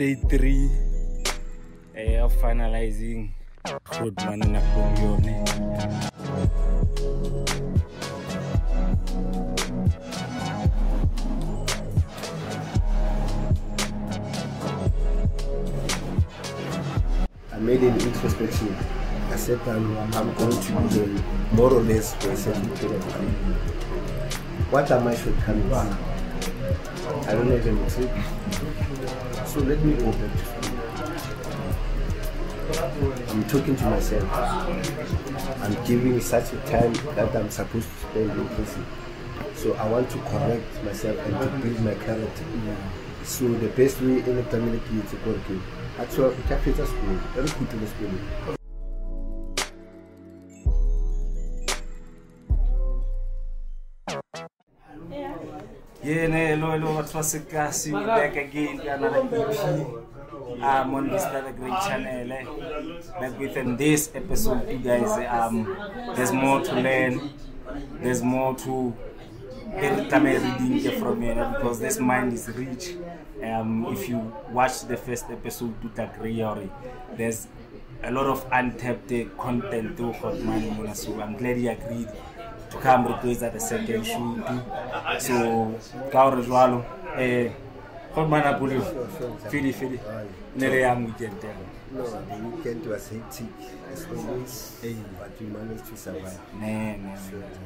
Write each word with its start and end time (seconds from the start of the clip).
day 0.00 0.14
three 0.32 0.64
eh, 1.94 2.16
I 2.16 2.24
am 2.24 2.30
finalizing 2.40 3.36
Grootman 3.84 4.40
na 4.48 4.60
Komione. 4.72 5.44
I 17.52 17.58
made 17.60 17.82
an 17.84 18.00
introspection. 18.00 18.72
I 19.28 19.36
said 19.36 19.60
I'm, 19.68 19.98
I'm 20.16 20.32
going 20.32 20.56
to 20.56 20.72
be 20.80 20.88
there 20.96 21.39
more 21.52 21.72
or 21.72 21.80
less 21.82 22.14
a 22.46 22.76
period 22.76 23.02
of 23.02 23.12
time. 23.12 23.28
What 24.70 24.90
are 24.90 25.00
my 25.00 25.14
shortcomings? 25.14 25.72
I 27.26 27.32
don't 27.32 27.48
any 27.66 27.90
trick. 27.90 28.10
So 29.46 29.60
let 29.60 29.82
me 29.82 29.94
back. 30.12 30.30
I'm 33.30 33.44
talking 33.48 33.74
to 33.76 33.84
myself. 33.84 34.32
I'm 34.32 35.84
giving 35.86 36.20
such 36.20 36.52
a 36.52 36.56
time 36.70 36.92
that 37.16 37.34
I'm 37.34 37.50
supposed 37.50 37.88
to 37.88 37.96
spend 37.96 38.30
in 38.30 38.48
prison. 38.50 38.86
So 39.56 39.74
I 39.74 39.88
want 39.88 40.08
to 40.10 40.18
correct 40.18 40.84
myself 40.84 41.18
and 41.18 41.34
to 41.40 41.46
build 41.58 41.80
my 41.84 41.94
character. 41.94 42.44
So 43.24 43.48
the 43.48 43.68
best 43.68 44.00
way 44.00 44.20
in 44.20 44.38
a 44.38 44.42
family 44.44 44.80
is 44.92 45.10
to 45.10 45.16
go 45.16 45.32
to 45.32 45.62
actual 45.98 46.34
capital 46.48 46.86
school, 46.86 47.18
very 47.34 47.48
good 47.48 47.70
to 47.70 47.76
the 47.76 47.86
school. 47.88 48.59
Yeah, 56.10 56.26
ne, 56.26 56.46
hello, 56.48 56.72
hello, 56.72 56.94
what's 56.94 57.34
it, 57.34 57.48
guys? 57.48 57.86
We 57.86 57.92
back 57.92 58.34
again 58.34 58.78
with 58.78 58.86
another 58.88 59.22
EP. 59.30 60.60
Um, 60.60 60.94
on 60.94 61.08
this 61.08 61.22
other 61.22 61.52
great 61.52 61.78
channel, 61.86 62.32
eh? 62.32 62.44
Back 63.20 63.38
within 63.38 63.76
this 63.76 64.10
episode, 64.12 64.68
you 64.68 64.78
guys. 64.78 65.12
Um, 65.30 65.76
there's 66.16 66.32
more 66.32 66.62
to 66.62 66.74
learn. 66.74 67.30
There's 68.02 68.22
more 68.24 68.56
to 68.56 68.92
every 69.74 70.10
time 70.10 70.26
I 70.26 70.38
reading 70.38 70.98
from 70.98 71.22
here 71.22 71.54
because 71.56 71.78
this 71.78 72.00
mind 72.00 72.32
is 72.32 72.48
rich. 72.56 72.96
Um, 73.44 73.86
if 73.92 74.08
you 74.08 74.34
watch 74.50 74.80
the 74.88 74.96
first 74.96 75.26
episode, 75.30 75.76
you 75.80 75.92
agree 75.96 76.42
already. 76.42 76.72
There's 77.16 77.46
a 78.02 78.10
lot 78.10 78.26
of 78.26 78.44
untapped 78.50 79.12
content 79.38 79.96
to 79.98 80.10
Hot 80.14 80.40
Money 80.40 80.70
Mona, 80.70 80.92
so 80.92 81.20
I'm 81.20 81.36
glad 81.36 81.60
you 81.60 81.70
agreed 81.70 82.08
to 82.70 82.76
come 82.78 83.06
replace 83.06 83.42
at 83.42 83.52
the 83.52 83.60
second 83.60 84.04
shoot. 84.04 84.44
So, 85.18 85.74
Kaoro 86.12 86.42
Jwalo, 86.42 86.84
eh, 87.16 87.50
Hot 88.14 88.28
Money 88.28 88.52
Bulio, 88.58 88.82
Fili 89.50 89.72
Fili, 89.72 90.00
Nere 90.56 90.80
Young 90.80 91.06
Weekend. 91.06 91.44
eh. 91.44 91.52
No, 91.92 92.04
the 92.04 92.36
weekend 92.56 92.86
was 92.86 93.08
hectic 93.08 93.46
as 93.92 94.06
always, 94.06 94.78
Hey. 94.80 94.94
but 95.18 95.30
we 95.40 95.46
managed 95.46 95.86
to 95.86 95.96
survive. 95.96 96.38
Ne, 96.60 96.96
ne, 96.96 96.98
ne, 96.98 97.16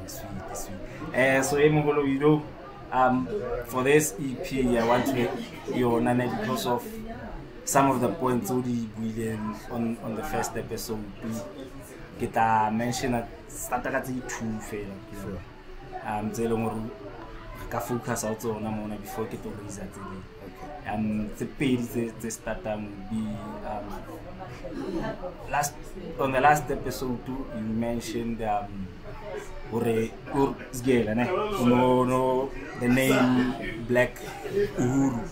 sweet, 0.07 0.57
sweet. 0.57 1.15
Uh, 1.15 1.43
so, 1.43 1.57
Emogolo, 1.57 2.03
you 2.07 2.19
know, 2.19 2.43
um, 2.91 3.27
for 3.67 3.83
this 3.83 4.15
EP, 4.19 4.77
I 4.77 4.87
want 4.87 5.05
to 5.07 5.29
you 5.75 6.01
know, 6.01 6.39
because 6.39 6.65
of 6.65 6.83
some 7.65 7.91
of 7.91 8.01
the 8.01 8.09
points 8.09 8.49
already 8.49 8.87
brilliant 8.97 9.57
on, 9.71 9.97
on 10.03 10.15
the 10.15 10.23
first 10.23 10.55
episode. 10.57 11.03
Ke 12.19 12.31
tla 12.31 12.71
mention 12.71 13.13
a 13.13 13.27
starta 13.55 13.87
ka 13.91 13.99
tse 14.03 14.11
di 14.13 14.21
two 14.27 14.59
fela 14.59 14.95
um 16.05 16.29
tse 16.31 16.43
e 16.43 16.47
leng 16.51 16.63
gore 16.63 16.75
re 16.83 17.65
ka 17.71 17.79
focus 17.79 18.23
o 18.27 18.35
tsona 18.35 18.69
mona 18.69 18.95
before 18.99 19.27
ke 19.31 19.37
to 19.43 19.49
raisa 19.49 19.83
tse 19.91 19.99
dingwe 20.03 20.21
um 20.91 21.05
tse 21.35 21.45
pedi 21.57 22.11
tse 22.19 22.29
startang 22.37 22.83
be 23.09 23.21
um 23.71 23.87
last 25.49 25.73
on 26.19 26.31
the 26.35 26.41
last 26.47 26.69
episode 26.69 27.23
you 27.27 27.65
mentioned 27.87 28.41
um 28.43 28.87
Ur 29.75 30.55
Zgela, 30.71 31.15
ne? 31.15 31.25
No 31.65 32.03
no 32.03 32.49
the 32.79 32.87
name 32.87 33.53
Black 33.87 34.19
Uhuru. 34.77 35.27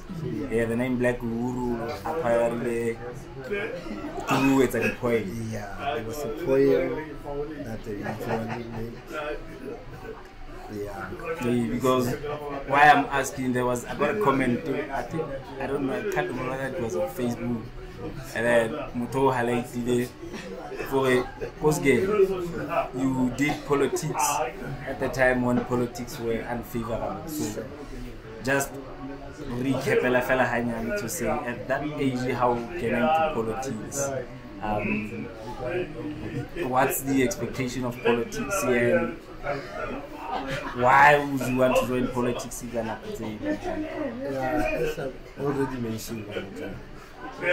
Yeah, 0.51 0.65
the 0.65 0.75
name 0.75 0.97
Black 0.97 1.19
Uhuru 1.19 1.89
apparently 2.05 2.97
to 3.47 4.61
it's 4.61 4.75
a 4.75 4.89
point. 4.99 5.27
Yeah, 5.51 5.95
there 5.95 6.03
was 6.03 6.19
a 6.23 6.29
poem 6.45 7.07
that 7.63 7.83
they 7.83 7.91
usually 7.97 8.63
make. 8.75 8.93
Yeah. 10.73 11.09
Because 11.69 12.15
why 12.67 12.89
I'm 12.89 13.05
asking 13.05 13.53
there 13.53 13.65
was 13.65 13.85
I 13.85 13.95
got 13.95 14.17
a 14.17 14.21
comment 14.23 14.59
I 14.91 15.01
think 15.03 15.23
I 15.59 15.67
don't 15.67 15.85
know 15.87 15.93
I 15.93 16.11
can't 16.11 16.27
remember 16.29 16.51
whether 16.51 16.67
it 16.67 16.81
was 16.81 16.95
on 16.95 17.09
Facebook 17.09 17.61
and 18.35 18.45
then 18.45 18.69
Muto 18.95 19.31
highlighted 19.33 20.07
for 20.89 21.11
a 21.11 21.23
post 21.59 21.83
game 21.83 22.01
you 22.95 23.31
did 23.37 23.65
politics. 23.65 24.23
At 24.87 24.99
the 24.99 25.09
time 25.09 25.41
when 25.43 25.63
politics 25.65 26.19
were 26.19 26.41
unfavorable. 26.41 27.27
So 27.27 27.65
just 28.43 28.71
recap 29.61 29.99
fela 30.01 30.21
fela 30.21 30.45
hanyane 30.45 30.99
to 30.99 31.09
say 31.09 31.27
at 31.29 31.67
that 31.67 31.83
age 31.99 32.31
how 32.33 32.55
came 32.79 32.95
into 32.95 33.31
politics? 33.33 34.09
Um, 34.61 35.25
what's 36.69 37.01
the 37.01 37.23
expectation 37.23 37.83
of 37.85 37.97
politics? 38.03 38.63
Here 38.63 39.15
why 40.75 41.17
would 41.23 41.47
you 41.47 41.57
want 41.57 41.75
to 41.77 41.87
join 41.87 42.07
politics 42.07 42.63
at 42.63 42.71
the 43.17 43.27
Yeah, 43.41 44.79
as 44.79 44.99
I've 44.99 45.13
already 45.39 45.77
mentioned 45.81 46.25
I 47.23 47.45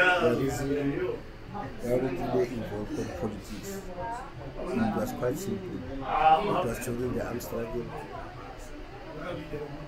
already 1.87 2.17
involved 2.17 2.99
in 2.99 3.05
politics, 3.21 3.81
it 4.61 4.97
was 4.97 5.13
quite 5.13 5.39
simple. 5.39 5.79
It 5.79 6.65
was 6.67 6.79
during 6.85 7.15
the 7.15 7.41
struggle, 7.41 7.85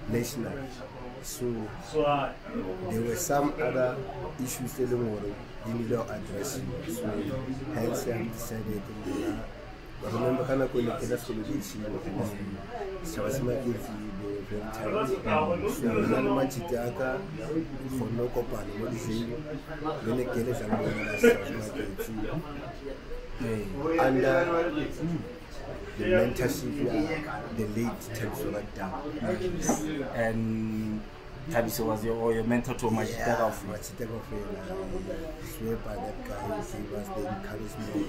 national. 0.08 0.52
So 1.22 1.68
there 2.90 3.00
were 3.02 3.16
some 3.16 3.54
other 3.60 3.96
issues 4.42 4.72
that 4.74 4.88
were 4.90 5.20
didn't 5.66 5.90
know 5.90 6.02
addressing. 6.10 6.66
So 6.88 7.06
hence 7.74 8.06
I 8.08 8.22
decided 8.24 8.82
to 9.04 9.38
I 10.04 10.10
remember 10.10 10.42
kana 10.44 10.66
ko 10.66 10.78
le 10.82 10.90
kena 10.98 11.14
solution 11.14 11.62
sa 13.06 13.22
ba 13.22 13.30
sema 13.30 13.54
ke 13.62 13.70
sa 20.54 20.66
ba 20.68 20.78
under 23.98 24.44
the 25.98 26.04
mentorship 26.04 26.74
the 27.56 27.66
late 27.76 28.02
Thabiswa 28.16 28.62
Down 28.74 29.02
and 30.14 31.00
Tabiso 31.50 31.86
was 31.86 32.04
your, 32.04 32.14
or 32.16 32.32
your 32.32 32.44
mentor 32.44 32.74
to 32.74 32.86
Majita 32.86 33.40
of 33.40 33.64
Machita 33.66 34.06
Gofela, 34.06 34.62
swear 35.58 35.76
by 35.78 35.96
that 35.96 36.24
guy, 36.24 36.62
he 36.62 36.82
was 36.94 37.08
the 37.08 37.26
encouragement. 37.28 38.06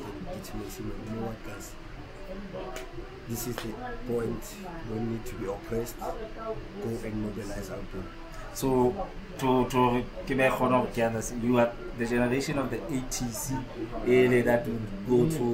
This 3.30 3.48
is 3.48 3.56
the 3.56 3.70
point 4.08 4.44
we 4.92 5.00
need 5.00 5.26
to 5.26 5.36
be 5.36 5.46
oppressed, 5.48 5.98
go 6.00 6.90
and 7.06 7.16
mobilize 7.24 7.70
our 7.70 7.78
people. 7.78 8.04
So 8.54 8.94
to 9.40 9.66
to 9.70 10.04
ke 10.26 10.36
be 10.38 10.44
kgona 10.56 10.84
go 10.84 10.90
ke 10.94 11.44
you 11.44 11.58
are 11.58 11.72
the 11.98 12.06
generation 12.06 12.60
of 12.60 12.70
the 12.70 12.78
80s 12.78 13.54
ele 14.08 14.42
that 14.44 14.68
would 14.68 14.88
go 15.10 15.30
to 15.38 15.46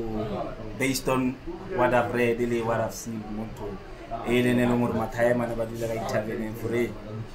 based 0.78 1.08
on 1.08 1.34
what 1.76 1.94
I've 1.94 2.14
read 2.14 2.42
ele 2.42 2.62
what 2.66 2.82
I've 2.82 2.94
seen 2.94 3.24
motho 3.38 3.70
ele 4.28 4.54
ne 4.54 4.66
leng 4.66 4.80
gore 4.82 4.94
mathaema 4.94 5.48
ne 5.48 5.56
ba 5.56 5.66
dula 5.66 5.88
ka 5.88 5.94
ithaveneng 5.94 6.56
fore 6.62 6.84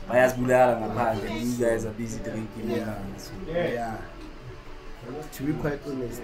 ba 0.08 0.16
ya 0.18 0.28
zibulala 0.28 0.76
ngaphandle 0.80 1.28
and 1.30 1.46
you 1.48 1.56
guys 1.64 1.84
are 1.86 1.92
busy 1.96 2.18
drinking 2.18 2.70
Yeah. 2.70 2.98
Yeah. 3.54 3.96
To 5.32 5.42
be 5.44 5.52
quite 5.52 5.80
honest, 5.86 6.22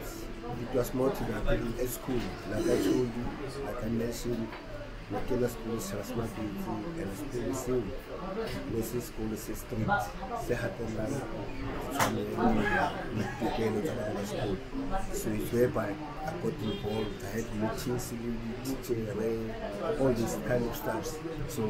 it 0.63 0.75
was 0.77 0.95
more 0.95 1.11
to 1.11 1.25
that 1.25 1.47
at 1.47 1.89
school. 1.89 2.21
Like 2.51 2.65
I 2.65 2.77
told 2.83 2.87
you, 2.87 3.25
like 3.65 3.85
I 3.85 3.89
mentioned, 3.89 4.49
Makela 5.13 5.49
school 5.51 5.77
is 5.77 5.85
smart 5.85 6.31
and 6.39 7.51
the 7.51 7.55
same. 7.55 7.93
Mrs. 8.73 9.03
school 9.03 9.33
is 9.33 9.41
strict. 9.43 9.91
Say 10.47 10.55
happen 10.55 10.97
like 10.97 11.11
school. 14.27 14.57
So 15.13 15.31
it's 15.31 15.53
whereby 15.53 15.95
I 16.25 16.33
got 16.43 16.53
involved. 16.63 17.25
I 17.25 17.31
had 17.37 17.55
meetings 17.57 18.13
with 18.13 18.65
teaching 18.65 19.09
and 19.09 20.01
all 20.01 20.13
this 20.13 20.39
kind 20.47 20.65
of 20.65 20.77
stuff. 20.77 21.19
so 21.49 21.63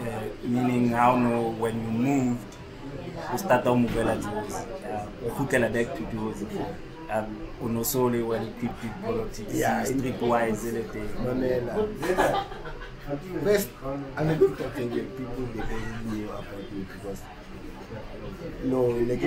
uh, 0.00 0.96
how 0.96 1.16
no 1.16 1.50
when 1.50 1.74
you 1.80 1.90
moved 1.90 2.56
o 3.32 3.38
starta 3.38 3.70
o 3.70 3.76
movela 3.76 4.14
jozi 4.16 4.66
o 5.26 5.30
kgutlela 5.30 5.68
back 5.68 5.94
to 5.96 6.02
jozi 6.12 6.46
um, 7.10 7.36
o 7.62 7.68
no 7.68 7.82
so 7.82 8.06
le 8.08 8.22
well 8.22 8.42
equipped 8.42 9.02
politics 9.04 9.54
Yeah, 9.54 9.84
street 9.84 10.20
wise 10.22 10.64
ele 10.68 10.82
teng 10.92 11.08
Mamela, 11.24 11.74
First, 13.44 13.68
I 14.16 14.24
don't 14.24 14.56
think 14.56 14.60
I 14.60 14.70
think 14.70 14.92
people 15.16 15.46
they 15.54 15.62
don't 15.62 16.12
knew 16.12 16.28
about 16.28 16.72
me 16.72 16.86
because 16.92 17.20
no, 18.64 18.82
like 18.82 19.22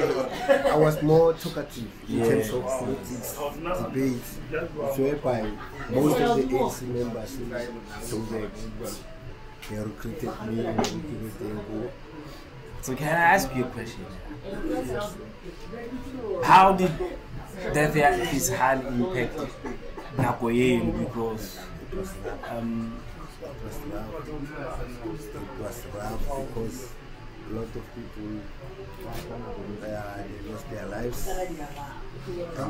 I 0.67 0.75
was 0.77 1.01
more 1.01 1.33
talkative 1.33 1.87
in 2.09 2.17
Yeah. 2.19 2.27
terms 2.27 2.49
of 2.49 2.63
politics, 2.63 3.37
debates. 3.93 4.37
It's 4.51 4.97
whereby 4.97 5.41
most 5.91 6.19
of 6.19 6.35
the 6.37 6.57
ANC 6.57 6.81
members 6.81 7.37
Joburg 8.09 8.51
they 9.69 9.77
recruited 9.77 10.33
me, 10.47 10.61
them. 10.63 11.89
So 12.81 12.95
can 12.95 13.07
I 13.07 13.35
ask 13.35 13.55
you 13.55 13.63
a 13.63 13.67
question? 13.67 14.05
How 16.43 16.73
did 16.73 16.91
death 17.73 17.95
ya 17.95 18.11
his 18.11 18.49
hand 18.49 18.81
impact 18.87 19.39
nako 20.17 20.51
yenu 20.51 20.91
because 20.99 21.59
It 21.91 21.97
um, 22.51 23.01
It 23.41 23.47
was 23.65 23.77
rough. 23.91 24.27
It 24.29 25.63
was 25.63 25.85
rough 25.95 26.21
because 26.53 26.91
a 27.49 27.53
lot 27.53 27.63
of 27.63 27.83
people 27.95 28.29
uh, 29.07 30.17
they 30.21 30.51
lost 30.51 30.69
their 30.69 30.85
lives. 30.85 31.27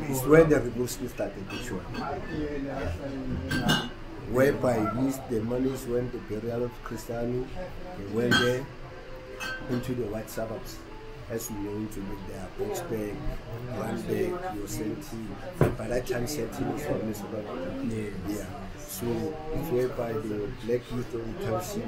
It's 0.07 0.25
where 0.25 0.45
the 0.45 0.56
revolution 0.56 1.09
started, 1.09 1.44
actually. 1.51 1.83
Whereby 4.31 4.89
these 5.01 5.19
the 5.30 5.41
monies 5.41 5.86
went 5.86 6.13
to 6.13 6.18
burial 6.30 6.63
of 6.63 6.83
Cristiano, 6.83 7.45
they 7.97 8.13
went 8.15 8.31
there 8.31 8.65
into 9.69 9.95
the 9.95 10.03
white 10.03 10.30
suburbs. 10.30 10.77
As 11.30 11.52
we 11.52 11.58
know 11.58 11.86
to 11.86 12.00
make 12.00 12.28
their 12.28 12.48
box 12.58 12.80
bag, 12.81 13.16
run 13.78 14.02
bag, 14.02 14.56
your 14.58 14.68
senti. 14.68 15.18
By 15.78 15.88
that 15.88 16.08
time, 16.08 16.26
senti 16.26 16.64
was 16.64 16.86
almost 16.88 17.22
about 17.22 17.46
Yeah. 17.86 18.10
yeah. 18.28 18.46
So 18.80 19.06
it's 19.54 19.70
whereby 19.70 20.14
the 20.14 20.50
black 20.66 20.81
youth 20.92 21.14
on 21.14 21.36
township, 21.46 21.86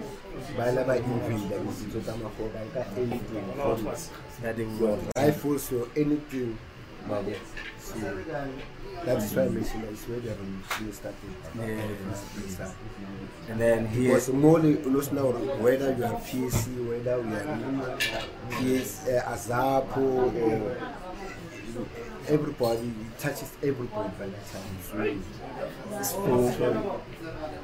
by 0.55 0.67
laba 0.69 0.97
invade, 0.97 1.51
and 1.51 1.69
it's 1.69 1.81
just 1.91 2.07
a 2.07 2.17
matter 2.17 2.45
of 2.45 2.97
anything 2.97 3.45
from 3.53 3.85
that 4.43 4.57
they 4.57 4.63
your 4.65 4.89
were 4.89 4.99
rifles 5.15 5.71
or 5.73 5.87
anything. 5.97 6.57
But 7.09 7.25
that's 9.05 9.33
why 9.33 9.43
I 9.43 9.49
mentioned 9.49 9.83
that 9.83 9.91
it's 9.91 10.07
where 10.07 10.19
the 10.19 10.29
revolution 10.29 10.93
started. 10.93 11.17
Yeah. 11.57 12.71
and 13.49 13.59
then 13.59 13.87
here 13.87 14.09
Because 14.09 14.29
more 14.29 14.59
lose 14.59 15.11
now 15.11 15.31
whether 15.63 15.93
you 15.95 16.03
are 16.05 16.19
PSC, 16.21 16.87
whether 16.87 17.19
we 17.21 17.33
are 17.35 17.97
PS, 18.51 19.07
uh, 19.07 19.33
Azapo, 19.33 19.97
or 19.97 20.77
everybody 22.27 22.87
it 22.87 23.19
touches 23.19 23.51
everybody 23.63 24.09
by 24.19 24.27
that 24.27 24.45
time. 24.51 25.21
So, 26.03 26.51
so 26.51 27.01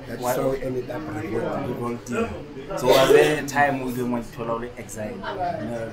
that's 0.08 0.22
What- 0.22 0.36
how 0.38 0.50
we 0.50 0.62
ended 0.64 0.90
up 0.90 1.02
revolting. 1.08 1.68
revolting. 1.68 2.30
So 2.78 2.88
was 2.88 3.10
there 3.10 3.44
a 3.44 3.48
time 3.48 3.82
we 3.82 3.92
didn't 3.92 4.12
want 4.12 4.26
to 4.26 4.32
tolerate 4.38 4.72
exile? 4.78 5.16
No. 5.16 5.92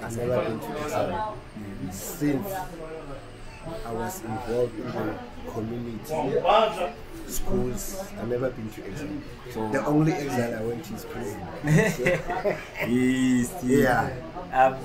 I've 0.00 0.16
never 0.16 0.42
been 0.44 0.60
to 0.60 0.80
exile. 0.84 1.36
Since 1.90 2.46
I 3.86 3.92
was 3.92 4.22
involved 4.22 4.78
in 4.78 4.86
the 4.86 5.18
community, 5.50 6.92
schools, 7.26 8.04
I've 8.18 8.28
never 8.28 8.50
been 8.50 8.70
to 8.70 8.84
exile. 8.86 9.08
So 9.52 9.68
The 9.70 9.84
only 9.86 10.12
exile 10.12 10.58
I 10.58 10.62
went 10.62 10.84
to 10.84 10.94
is 10.94 11.04
prison. 11.04 11.40
yes, 12.88 13.64
Yeah. 13.64 14.10
Um, 14.52 14.76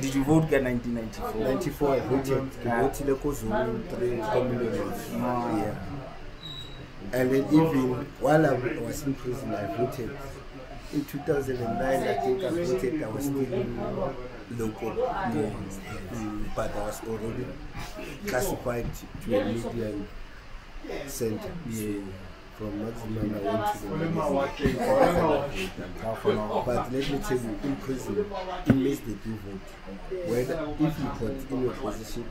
did 0.00 0.14
you 0.14 0.24
vote 0.24 0.52
in 0.52 0.64
1994? 0.64 1.34
94 1.34 1.94
I 1.94 2.00
voted 2.00 2.50
Kiboti 2.62 3.04
Leko 3.04 3.34
Zulu 3.34 3.82
3 3.88 4.22
community. 4.32 4.80
Ah. 5.14 5.56
Yeah. 5.56 5.74
And 7.12 7.30
then 7.30 7.44
even 7.52 8.06
while 8.20 8.46
I 8.46 8.52
was 8.80 9.02
in 9.04 9.14
prison 9.14 9.54
I 9.54 9.66
voted. 9.76 10.10
In 10.92 11.04
2009 11.04 12.08
I 12.08 12.14
think 12.14 12.42
I 12.44 12.48
voted 12.50 13.02
I 13.02 13.08
was 13.08 13.24
still 13.24 14.14
local. 14.50 14.90
Mm, 14.90 16.44
but 16.54 16.74
I 16.74 16.80
was 16.86 17.00
already 17.08 17.46
classified 18.26 18.86
to 19.24 19.40
a 19.40 19.44
median 19.44 20.08
center. 21.06 21.52
Yeah. 21.70 22.00
From 22.58 22.84
maximum 22.86 23.34
I 23.34 23.38
went 23.44 23.76
to 23.76 23.78
the 23.82 23.96
median. 23.96 24.14
But 26.64 26.92
let 26.92 27.10
me 27.10 27.18
tell 27.18 27.36
you, 27.36 27.58
in 27.64 27.76
prison, 27.76 28.26
inmates 28.66 29.00
they 29.00 29.12
do 29.12 29.38
vote. 29.44 29.66
Whether 30.30 30.56
if 30.80 30.98
you 30.98 31.08
put 31.18 31.50
in 31.50 31.62
your 31.62 31.72
position 31.74 32.24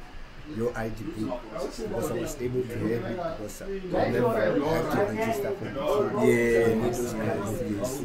your 0.56 0.77
ID 0.77 1.03
book, 1.03 1.42
because 1.51 2.12
I 2.12 2.13
was 2.19 2.42
able 2.42 2.62
to 2.62 2.77
have 2.77 3.06
it 3.06 3.18
because 3.18 3.62
I 3.62 3.65
I 3.65 4.00
had 4.00 4.92
to 4.92 5.13
register 5.13 5.51
for 5.51 5.65
the 5.65 6.27
Yeah. 6.27 6.69
and 6.69 6.83
those 6.86 7.13
kinds 7.13 7.50
of 7.50 7.57
things. 7.59 7.89
So 7.89 8.03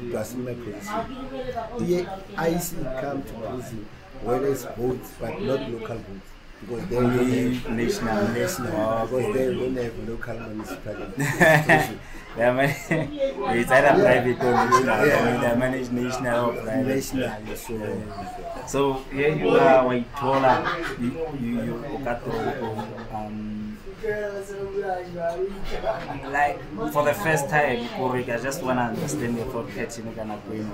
it 0.00 0.12
in 0.32 0.44
my 0.44 0.54
position. 0.54 1.86
Yeah, 1.86 2.18
I 2.36 2.56
see 2.58 2.76
it 2.76 3.00
come 3.00 3.22
to 3.22 3.32
prison, 3.32 3.86
whether 4.22 4.46
it's 4.48 4.64
votes, 4.64 5.10
but 5.20 5.40
not 5.42 5.60
local 5.70 5.96
votes. 5.96 6.28
Because 6.60 6.86
they 6.88 6.96
have 6.96 7.70
national. 7.70 8.28
national, 8.28 9.06
because 9.06 9.34
they 9.34 9.54
don't 9.54 9.76
have 9.76 10.08
local 10.08 10.38
municipality. 10.40 11.98
They 12.36 12.50
man- 12.50 12.76
it's 12.90 13.70
either 13.70 14.02
private 14.02 14.38
or 14.40 14.52
national. 14.52 15.06
Yeah. 15.06 15.18
I 15.18 15.32
mean, 15.32 15.40
they 15.40 15.56
manage 15.56 15.90
national 15.90 16.50
or 16.50 16.62
private. 16.62 16.86
national, 16.86 17.56
so. 17.56 18.02
So 18.66 18.92
here 19.12 19.34
you 19.34 19.50
are, 19.50 19.84
Waitola, 19.84 21.00
you 21.00 21.10
you 21.40 21.62
you 21.62 21.74
Okato, 21.98 22.32
um, 23.12 23.78
like 26.32 26.58
for 26.92 27.04
the 27.04 27.14
first 27.14 27.48
time, 27.48 27.86
Korek, 27.98 28.28
I 28.28 28.40
just 28.42 28.62
wanna 28.62 28.82
understand 28.82 29.36
your 29.36 29.46
thought 29.46 29.68
catching 29.70 30.04
going 30.14 30.72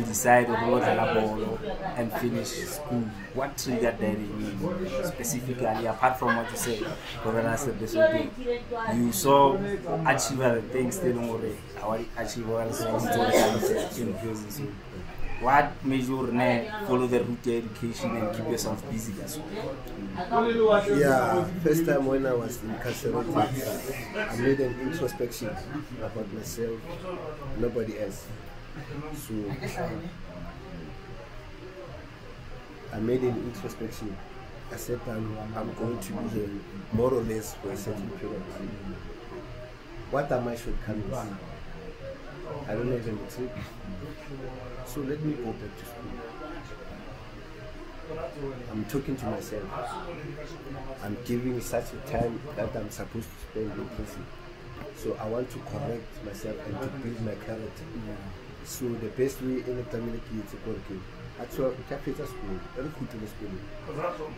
to 0.00 0.08
decide 0.08 0.46
on 0.48 0.70
what 0.70 0.82
ball 1.14 1.58
and 1.96 2.12
finish 2.14 2.48
school. 2.48 3.04
What 3.34 3.56
triggered 3.56 3.98
that 3.98 4.00
in 4.00 4.58
you 4.60 5.04
specifically, 5.04 5.86
apart 5.86 6.18
from 6.18 6.36
what 6.36 6.50
you 6.50 6.56
said, 6.56 6.86
Corona 7.22 7.56
said 7.56 7.78
this 7.78 7.94
will 7.94 8.12
do. 8.12 8.96
You 8.96 9.12
saw 9.12 9.54
achieve 10.06 10.38
the 10.38 10.62
things 10.72 10.96
still 10.96 11.14
more 11.14 11.38
achieve 12.16 12.48
in 12.48 14.14
prison. 14.14 14.50
So 14.50 14.62
what 15.40 15.72
made 15.84 16.04
you 16.04 16.16
follow 16.86 17.06
the 17.06 17.20
route 17.24 17.46
education 17.46 18.16
and 18.16 18.36
keep 18.36 18.46
yourself 18.48 18.90
busy 18.90 19.14
as 19.22 19.38
well? 19.38 20.98
Yeah, 20.98 21.44
first 21.64 21.86
time 21.86 22.06
when 22.06 22.26
I 22.26 22.34
was 22.34 22.62
incarcerated, 22.62 23.34
I 23.36 24.36
made 24.36 24.60
an 24.60 24.80
introspection 24.80 25.48
about 26.02 26.32
myself, 26.32 26.78
nobody 27.58 27.98
else. 28.00 28.26
So 29.14 29.34
um, 29.82 30.08
I 32.92 32.98
made 32.98 33.22
an 33.22 33.36
introspection. 33.36 34.16
I 34.72 34.76
said 34.76 35.00
I'm, 35.06 35.36
I'm 35.56 35.72
going 35.74 35.98
to 35.98 36.12
be 36.12 36.28
here 36.28 36.50
more 36.92 37.12
or 37.12 37.22
less 37.22 37.54
for 37.54 37.70
a 37.70 37.76
certain 37.76 38.08
period 38.10 38.36
of 38.40 38.56
time. 38.56 38.70
What 40.10 40.30
are 40.32 40.40
my 40.40 40.56
shortcomings? 40.56 41.12
I 42.68 42.74
don't 42.74 42.90
have 42.90 43.06
a 43.06 43.12
matric. 43.12 43.50
So 44.86 45.00
let 45.00 45.20
me 45.22 45.34
go 45.34 45.52
back 45.52 45.76
to 45.78 45.84
school. 45.84 46.20
I'm 48.72 48.84
talking 48.86 49.16
to 49.16 49.26
myself. 49.26 49.64
I'm 51.02 51.16
giving 51.24 51.60
such 51.60 51.92
a 51.92 52.10
time 52.10 52.40
that 52.56 52.74
I'm 52.76 52.90
supposed 52.90 53.28
to 53.28 53.50
spend 53.50 53.72
in 53.72 53.86
prison. 53.90 54.26
So 54.96 55.16
I 55.20 55.26
want 55.28 55.50
to 55.50 55.58
correct 55.58 56.24
myself 56.24 56.56
and 56.66 56.80
to 56.80 56.86
build 56.98 57.20
my 57.24 57.34
character. 57.46 57.84
So 58.64 58.84
the 58.88 59.10
best 59.18 59.40
way 59.42 59.62
in 59.66 59.76
the 59.76 59.84
community 59.90 60.34
is 60.40 60.50
to 60.52 60.56
work 60.68 60.88
actually 61.40 61.72
ka 61.88 61.96
fetsa 62.04 62.24
sekolo 62.28 62.52
e 62.76 62.80
re 62.84 62.88
khutile 62.96 63.24
sekolong 63.32 63.64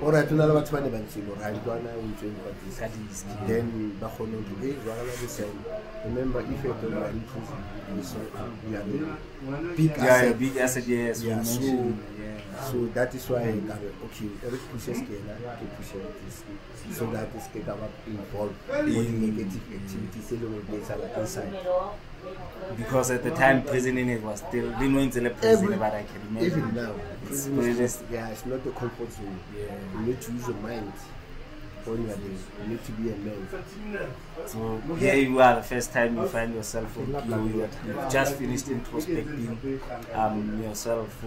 ore 0.06 0.22
tona 0.28 0.46
le 0.46 0.54
batho 0.54 0.70
ba 0.72 0.80
ne 0.80 0.88
ba 0.94 0.98
ntse 1.02 1.18
gore 1.26 1.38
ga 1.42 1.50
dikwana 1.50 1.90
o 1.98 2.02
ntse 2.06 2.30
Ka 2.30 2.42
patisa 2.46 2.86
disk. 2.94 3.26
then 3.50 3.66
ba 3.98 4.06
kgone 4.06 4.38
go 4.46 4.54
hey 4.62 4.74
jwagala 4.78 5.10
the 5.18 5.26
same 5.28 5.58
remember 6.06 6.40
if 6.46 6.62
you 6.62 6.70
don't 6.78 6.94
in 7.10 7.22
prison 7.26 7.58
you 7.96 8.02
say 8.06 8.22
we 8.70 8.76
are 8.78 8.86
the 8.86 9.74
big 9.74 9.90
Yeah, 9.98 10.14
asset. 10.14 10.38
big 10.38 10.56
asset, 10.56 10.86
yes. 10.86 11.22
we 11.22 11.28
Yeah, 11.28 11.42
so- 11.42 11.58
mentioned, 11.60 11.98
yeah. 12.22 12.38
So 12.70 12.86
that 12.94 13.10
is 13.14 13.26
why 13.28 13.42
I 13.50 13.58
got 13.66 13.82
it. 13.82 13.94
Okay, 14.06 14.30
every 14.46 14.58
pushes 14.70 14.98
Kena 15.02 15.34
to 15.58 15.64
push 15.74 15.90
this. 15.98 16.44
So 16.96 17.10
that 17.10 17.34
is 17.34 17.50
Kena 17.50 17.74
involved 18.06 18.54
in 18.70 19.18
negative 19.26 19.66
activities 19.74 20.30
along 20.38 20.54
with 20.62 20.70
data 20.70 20.94
like 21.02 21.16
inside. 21.18 21.50
Because 22.76 23.10
at 23.10 23.22
the 23.22 23.30
time, 23.30 23.62
prison 23.62 23.98
in 23.98 24.08
it 24.08 24.22
was 24.22 24.38
still, 24.40 24.72
we 24.78 24.88
know 24.88 25.00
it's 25.00 25.16
a 25.16 25.30
prison, 25.30 25.78
but 25.78 25.92
I 25.92 26.04
can 26.04 26.20
remember. 26.26 26.46
Even 26.46 26.74
now, 26.74 26.94
It's 27.26 27.48
prison 27.48 28.06
yeah, 28.10 28.28
it's 28.28 28.46
not 28.46 28.64
the 28.64 28.70
comfort 28.70 29.12
zone. 29.12 29.38
Yeah. 29.56 29.74
You 29.94 30.06
need 30.06 30.20
to 30.20 30.32
use 30.32 30.48
your 30.48 30.56
mind 30.56 30.92
when 31.84 32.02
you 32.02 32.10
are 32.10 32.16
there. 32.16 32.62
You 32.62 32.68
need 32.68 32.84
to 32.84 32.92
be 32.92 33.10
a 33.10 33.16
man. 33.16 33.48
So 34.46 34.80
here 34.96 35.14
you 35.16 35.40
are, 35.40 35.56
the 35.56 35.62
first 35.62 35.92
time 35.92 36.16
you 36.16 36.26
find 36.26 36.54
yourself 36.54 36.96
you 36.96 37.12
have 37.92 38.12
just 38.12 38.36
finished 38.36 38.66
introspecting 38.66 39.80
um, 40.14 40.62
yourself. 40.62 41.24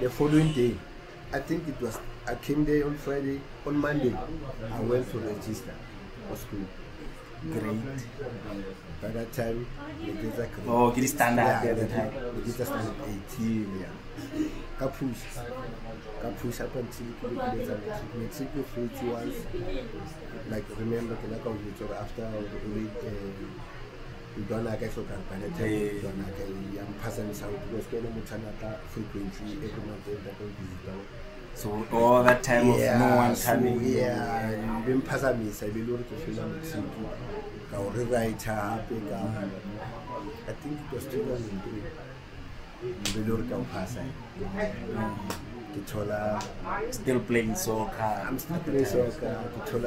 The 0.00 0.10
following 0.10 0.52
day, 0.52 0.76
I 1.32 1.40
think 1.40 1.66
it 1.66 1.80
was, 1.80 1.98
I 2.26 2.34
came 2.36 2.64
there 2.64 2.86
on 2.86 2.96
Friday. 2.98 3.40
On 3.66 3.76
Monday, 3.76 4.14
I 4.72 4.80
went 4.80 5.10
to 5.10 5.18
register 5.18 5.74
for 6.28 6.36
school. 6.36 6.64
grade 7.52 7.82
by 9.02 9.08
that 9.14 9.30
time 9.32 9.66
tsa 10.34 10.46
grade 10.52 10.68
Oh, 10.68 10.90
ke 10.90 10.98
di-standard 11.04 11.46
Yeah, 11.46 11.70
at 11.70 11.76
the 11.76 11.86
ne 11.86 11.94
time. 11.94 12.10
ke- 12.10 12.34
ne 12.34 12.40
ke 12.46 12.52
tsa 12.56 12.64
standard 12.66 12.98
eight 13.06 13.32
yeah. 13.82 13.94
Ka 14.78 14.86
push. 14.90 15.22
Ka 16.22 16.28
push 16.40 16.58
up 16.64 16.74
until 16.74 17.10
ke 17.18 17.24
be 17.30 17.36
ke 17.38 17.48
letsa 17.54 17.74
matric 17.78 18.10
matric 18.18 18.48
ke 18.54 18.62
fetse 18.74 19.04
once 19.06 19.38
like 20.50 20.66
remember 20.82 21.14
ke 21.22 21.26
la 21.30 21.38
ka 21.44 21.48
o 21.50 21.56
jwetsa 21.62 21.84
gore 21.86 21.98
after 22.02 22.26
ntwana 24.38 24.70
ka 24.78 24.84
e 24.86 24.90
hlokang 24.94 25.22
by 25.30 25.36
that 25.42 25.52
time 25.58 25.66
Eh. 25.66 25.98
ntwana 25.98 26.26
ka 26.36 26.42
ya 26.76 26.82
mphazamisa 26.90 27.44
because 27.50 27.86
ke 27.90 27.94
ene 27.98 28.08
motho 28.14 28.34
a 28.34 28.38
nata 28.38 28.70
frequently 28.92 29.50
every 29.66 29.82
month 29.86 30.06
e 30.06 30.14
nta 30.14 30.30
ka 30.38 30.42
o 30.46 31.02
so 31.58 31.68
all 31.90 32.22
that 32.22 32.38
time 32.42 32.70
of 32.70 32.78
no 32.78 33.08
one 33.18 33.34
coming. 33.34 33.78
yeah 33.82 34.82
be 34.86 34.94
mphazamisa 34.94 35.66
e 35.66 35.70
be 35.74 35.80
le 35.82 35.86
gore 35.90 36.04
ke 36.10 36.14
fela 36.22 36.42
motsiki 36.46 37.57
ka 37.70 37.76
o 37.78 37.90
rewriter 37.96 38.62
gape 38.88 39.08
ka 39.10 39.20
i 40.50 40.52
think 40.60 40.74
it 40.84 40.90
was 40.94 41.04
two 41.12 41.22
thousand 41.28 41.62
three. 41.64 41.82
E 42.84 42.92
be 43.02 43.18
le 43.18 43.22
gore 43.28 43.44
ka 43.50 43.56
o 43.56 43.64
phasa 43.72 44.02
still 46.90 47.20
playing 47.20 47.54
soccer. 47.54 48.22
I'm 48.26 48.38
still 48.38 48.58
playing 48.58 48.84
soccer. 48.84 49.36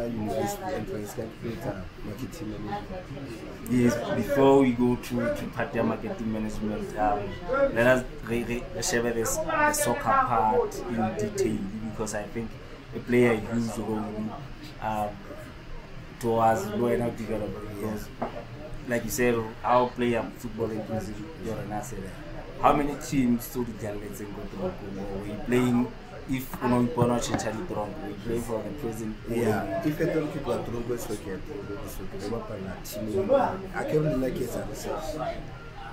University 0.07 0.73
entrance 0.73 1.13
ka 1.13 1.23
ke 1.41 1.73
marketing 2.05 2.50
management 2.51 2.91
yes 3.69 3.95
before 4.15 4.59
we 4.61 4.71
go 4.71 4.95
to 5.07 5.15
to 5.35 5.45
part 5.55 5.73
ya 5.75 5.83
marketing 5.83 6.31
management 6.33 6.97
um, 6.97 7.19
let 7.73 7.88
us 7.88 8.03
re, 8.27 8.43
re, 8.43 8.63
re 8.75 8.81
share 8.83 9.11
this 9.13 9.38
the 9.38 9.73
soccer 9.73 10.17
part 10.31 10.73
in 10.89 11.01
detail 11.17 11.57
because 11.89 12.15
i 12.15 12.23
think 12.23 12.50
a 12.95 13.00
player 13.00 13.35
huge 13.35 13.77
role 13.77 14.05
um, 14.81 15.09
towards 16.21 16.61
wena 16.77 17.09
development 17.17 17.65
because 17.75 18.07
like 18.87 19.03
you 19.03 19.09
said 19.09 19.35
our 19.63 19.89
player 19.89 20.23
football 20.37 20.69
inclusive 20.69 21.15
you're 21.45 21.57
an 21.57 21.71
asset. 21.71 21.99
How 22.61 22.73
many 22.73 22.93
teams 23.01 23.45
so 23.45 23.63
di 23.65 23.73
jalletseng 23.81 24.29
ko 24.37 24.41
toropong 24.53 25.01
or 25.01 25.25
we 25.25 25.33
playing 25.49 25.87
if 26.29 26.45
o 26.61 26.67
no 26.69 26.85
ipona 26.85 27.17
o 27.17 27.19
change 27.19 27.49
ditoropo 27.57 27.97
we 28.05 28.13
play 28.21 28.39
for 28.39 28.61
the 28.61 28.69
present? 28.81 29.17
Yeah. 29.25 29.81
If 29.81 29.97
e 29.97 30.05
tlo 30.05 30.29
ke 30.29 30.39
tloa 30.45 30.61
tronko 30.61 30.93
e 30.93 30.97
soke 31.01 31.25
tronko 31.25 31.73
e 31.73 31.89
soke 31.89 32.13
re 32.21 32.27
bapala 32.29 32.73
team 32.85 33.09
a 33.73 33.81
ke 33.89 33.97
re 33.97 34.13
nna 34.13 34.29
ke 34.29 34.45
etsa 34.45 34.61
research 34.69 35.09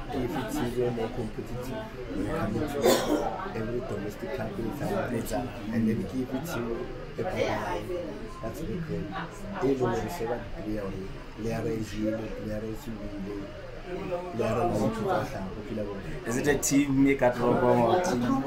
if 0.09 0.33
it's 0.41 0.57
even 0.57 0.97
more 0.97 1.09
competitive. 1.17 1.85
When 2.17 2.27
it 2.29 2.37
comes 2.37 2.61
to 2.77 3.21
every 3.57 3.81
domestic 3.89 4.31
in 4.37 4.41
Africa 4.41 5.49
and 5.73 5.89
then 5.89 6.01
give 6.13 6.29
it 6.37 6.45
to 6.53 6.63
a 7.17 7.25
that's 8.43 8.61
the 8.61 8.67
great 8.87 9.07
leng 9.63 9.79
gore 9.79 9.95
se 10.19 10.25
ba 10.31 10.37
player 10.57 10.83
gore 10.83 11.09
player 11.37 11.63
jele 11.91 12.25
player 12.39 12.63
subile 12.85 13.37
player 14.35 14.55
le 14.59 14.65
ntho 14.89 15.03
tsa 15.07 15.19
hlago 15.31 15.61
ke 15.69 15.75
la 15.79 15.83
bona 15.89 16.17
Is 16.29 16.37
it 16.37 16.49
a 16.49 16.55
team 16.69 17.07
e 17.09 17.15
team 18.09 18.43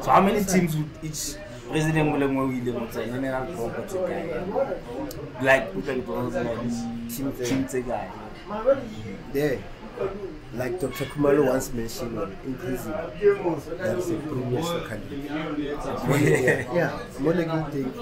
So 0.00 0.10
how 0.10 0.20
many 0.20 0.44
teams 0.44 0.76
would 0.76 0.90
each 1.02 1.22
president 1.70 2.10
mo 2.10 2.16
le 2.22 2.26
mo 2.34 2.42
ile 2.58 2.72
mo 2.78 2.86
tsa 2.92 3.02
general 3.12 3.46
proper 3.56 3.86
tse 3.86 3.98
kae? 4.08 4.22
Like 5.48 5.66
tla 5.82 5.94
iposa 6.02 6.44
team 7.10 7.32
team 7.46 7.64
tse 7.66 7.82
kae? 7.90 8.08
there 9.32 9.58
like 10.56 10.78
Dr. 10.80 11.04
Kumalo 11.06 11.46
once 11.50 11.72
mentioned 11.72 12.18
on 12.18 12.36
inclusive 12.46 12.94
there 13.78 13.96
is 13.98 14.10
a 14.10 14.16
premier 14.16 14.62
soccer 14.62 15.00
league 15.10 15.24
yeah 15.30 16.74
yeah 16.74 16.98
molecular 17.18 17.64
thing 17.70 17.92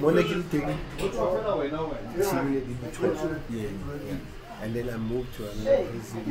molecular 0.00 0.42
thing 0.42 0.66
team 2.20 2.44
ne 2.52 2.60
di 2.60 2.74
12 2.92 3.40
Yeah. 3.50 4.62
and 4.62 4.72
then 4.74 4.88
I 4.88 4.96
moved 4.96 5.34
to 5.36 5.42
another 5.50 5.84
prison 5.90 6.22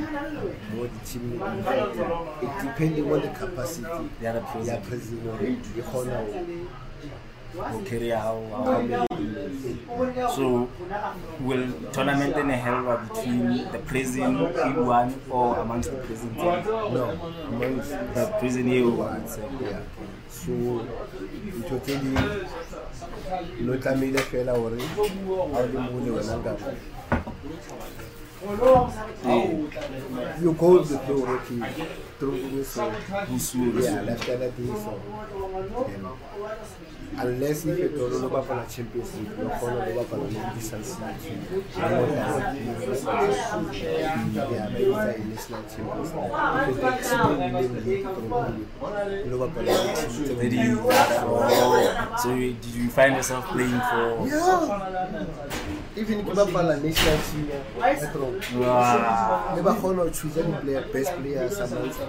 more 0.76 0.88
the 0.88 1.00
team 1.06 1.24
ne 1.30 1.38
di 1.38 1.42
14 1.42 2.42
it 2.42 2.52
depending 2.64 3.06
on 3.12 3.20
the 3.22 3.30
capacity 3.30 4.10
The 4.22 4.28
other 4.30 4.44
prison. 4.52 4.74
ya 4.76 4.80
prison 4.82 5.18
gore 5.24 5.48
e 5.50 5.82
kgona 5.82 6.20
Go 7.54 7.80
carry 7.86 8.10
how 8.10 8.42
how 8.50 8.64
how 8.66 8.82
many 8.82 8.94
inmates. 8.96 9.23
So 10.36 10.70
will 11.42 11.68
tournament 11.92 12.36
then 12.36 12.50
held 12.50 13.10
between 13.10 13.72
the 13.72 13.80
prison 13.80 14.38
E1 14.38 15.14
or 15.30 15.58
amongst 15.60 15.92
the 15.92 15.98
prison 15.98 16.30
teams? 16.36 16.66
no 16.66 17.06
amongst 17.48 17.90
The 18.16 18.26
prison 18.40 18.66
E1. 18.70 19.22
yeah. 19.62 19.80
so 20.30 20.52
ntho 21.60 21.80
tse 21.80 21.94
no 23.62 23.78
tlamehile 23.78 24.20
fela 24.20 24.54
gore 24.54 24.78
ga 24.78 25.02
o 25.60 25.62
le 25.74 25.80
mole 25.80 26.12
wena 26.16 26.34
nka 26.38 26.54
you 30.42 30.52
go 30.54 30.80
the 30.84 30.98
flow 31.00 31.20
gore 31.26 31.40
ke 31.48 31.56
tronkong 32.20 33.40
so 33.40 33.58
yeah 33.80 34.02
lefta 34.08 34.34
that 34.42 34.52
day 34.58 34.68
so 34.84 34.92
and 35.94 36.06
unless 37.22 37.66
if 37.66 37.80
et 37.80 38.00
ole 38.02 38.20
lo 38.22 38.30
bapala 38.30 38.66
champions 38.66 39.14
league 39.16 39.44
lo 39.44 39.50
kgona 39.50 39.86
lo 39.86 39.94
bapala 40.02 40.24
le 40.24 40.40
di-Sun 40.56 40.82
Yeah, 43.84 44.70
maybe 44.72 44.92
it's 44.92 45.50
national 45.50 45.64
champions 45.70 46.12
league 46.14 46.32
If 46.62 46.70
it's 46.70 46.84
like 46.84 47.04
small 47.04 47.36
winning 47.38 47.86
league, 47.86 48.04
tronkong, 48.04 48.66
lo 49.30 49.36
bapala 49.38 49.72
le 49.72 49.94
di-team 49.94 50.26
tse 50.26 50.34
Did 50.42 50.54
you, 50.54 50.76
so 52.22 52.28
you, 52.34 52.54
did 52.54 52.74
you 52.76 52.90
find 52.90 53.16
yourself 53.16 53.46
playing 53.52 53.80
for 53.90 54.28
Yeah. 54.28 55.83
Even 55.96 56.26
ke 56.26 56.34
bapala 56.34 56.76
national 56.82 57.18
team 57.30 57.46
ya 57.54 57.60
Petron. 57.78 58.34
Wow. 58.58 59.54
Le 59.56 59.62
ba 59.62 59.74
kgona 59.78 60.02
ho 60.02 60.10
choose 60.10 60.34
the 60.34 60.44
player 60.62 60.82
best 60.94 61.12
players 61.22 61.58
amongst 61.62 62.02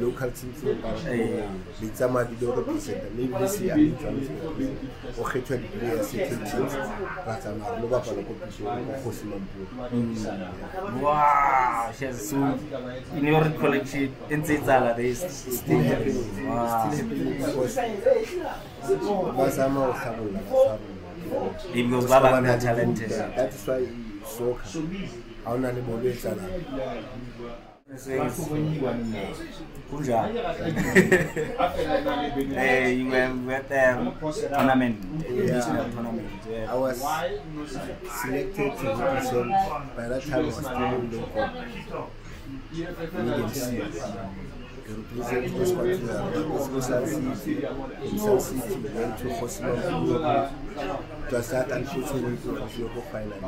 local 0.00 0.30
teams 0.34 0.58
tse 0.58 0.74
ba. 0.82 0.90
Eh. 1.06 1.46
Di 1.78 1.86
tsamaya 1.94 2.26
di 2.26 2.34
lo 2.42 2.58
represent 2.58 2.98
maybe 3.14 3.38
le 3.38 3.46
se 3.46 3.70
a 3.70 3.74
bitswang 3.78 4.18
o 5.14 5.22
kgethwa 5.22 5.56
di 5.62 5.68
players 5.70 6.06
tse 6.10 6.34
teams 6.50 6.74
ba 7.26 7.34
tsamaya 7.38 7.78
lo 7.78 7.86
bapala 7.86 8.20
ko 8.26 8.32
pitso 8.42 8.66
ko 8.66 8.74
Kgosi 9.06 9.24
Mampuru. 9.30 9.66
Wow, 10.98 11.94
yes. 12.00 12.30
So 12.30 12.36
in 13.14 13.24
your 13.24 13.42
recollection, 13.44 14.10
in 14.30 14.42
Zizala, 14.42 14.96
there 14.98 15.06
is 15.06 15.22
Still 15.22 15.78
happening. 15.82 16.48
Wow. 16.48 16.90
Still 16.90 17.06
happening 17.06 17.38
because 17.38 17.78
ba 19.38 19.46
zama 19.50 19.80
ho 19.86 19.92
hlabolla 19.94 20.42
ba 20.42 20.50
hlabolla. 20.50 20.97
Because 21.72 22.06
Baba 22.06 22.28
are 22.28 22.58
talented. 22.58 23.10
That 23.10 23.52
is 23.52 23.66
why 23.66 23.86
soccer. 24.24 24.62
Ha 25.44 25.52
ona 25.54 25.72
le 25.72 25.80
bolo 25.82 26.08
e 26.08 26.12
tsalang. 26.12 26.50
Kunja. 29.90 30.28
Eh, 32.56 32.88
you 32.88 33.06
were 33.08 33.62
the 33.66 34.12
tournament, 34.50 34.96
national 35.30 35.88
tournament. 35.90 36.28
I 36.46 36.50
Yeah. 36.50 36.74
was 36.74 36.98
selected 38.20 38.70
to 38.78 38.86
represent, 38.94 39.50
by 39.96 40.04
that 40.08 40.22
time 40.22 40.34
I 40.34 40.44
was 40.44 40.56
still 40.56 40.76
in 40.76 41.10
the 41.10 41.16
medium. 41.16 42.08
To 44.88 44.94
represent 44.94 45.54
this 45.58 45.72
country, 45.72 46.10
I 46.10 46.40
was 46.40 46.86
Sun 46.86 47.36
City, 47.36 47.64
in 48.04 48.18
Sun 48.18 48.40
City, 48.40 48.74
went 48.88 49.18
to 49.18 49.24
Hosman 49.28 50.52
It 51.26 51.32
was 51.32 51.48
that 51.50 51.70
unfortunate 51.70 52.42
to 52.42 52.48
Hosman 52.48 53.02
finally. 53.12 53.40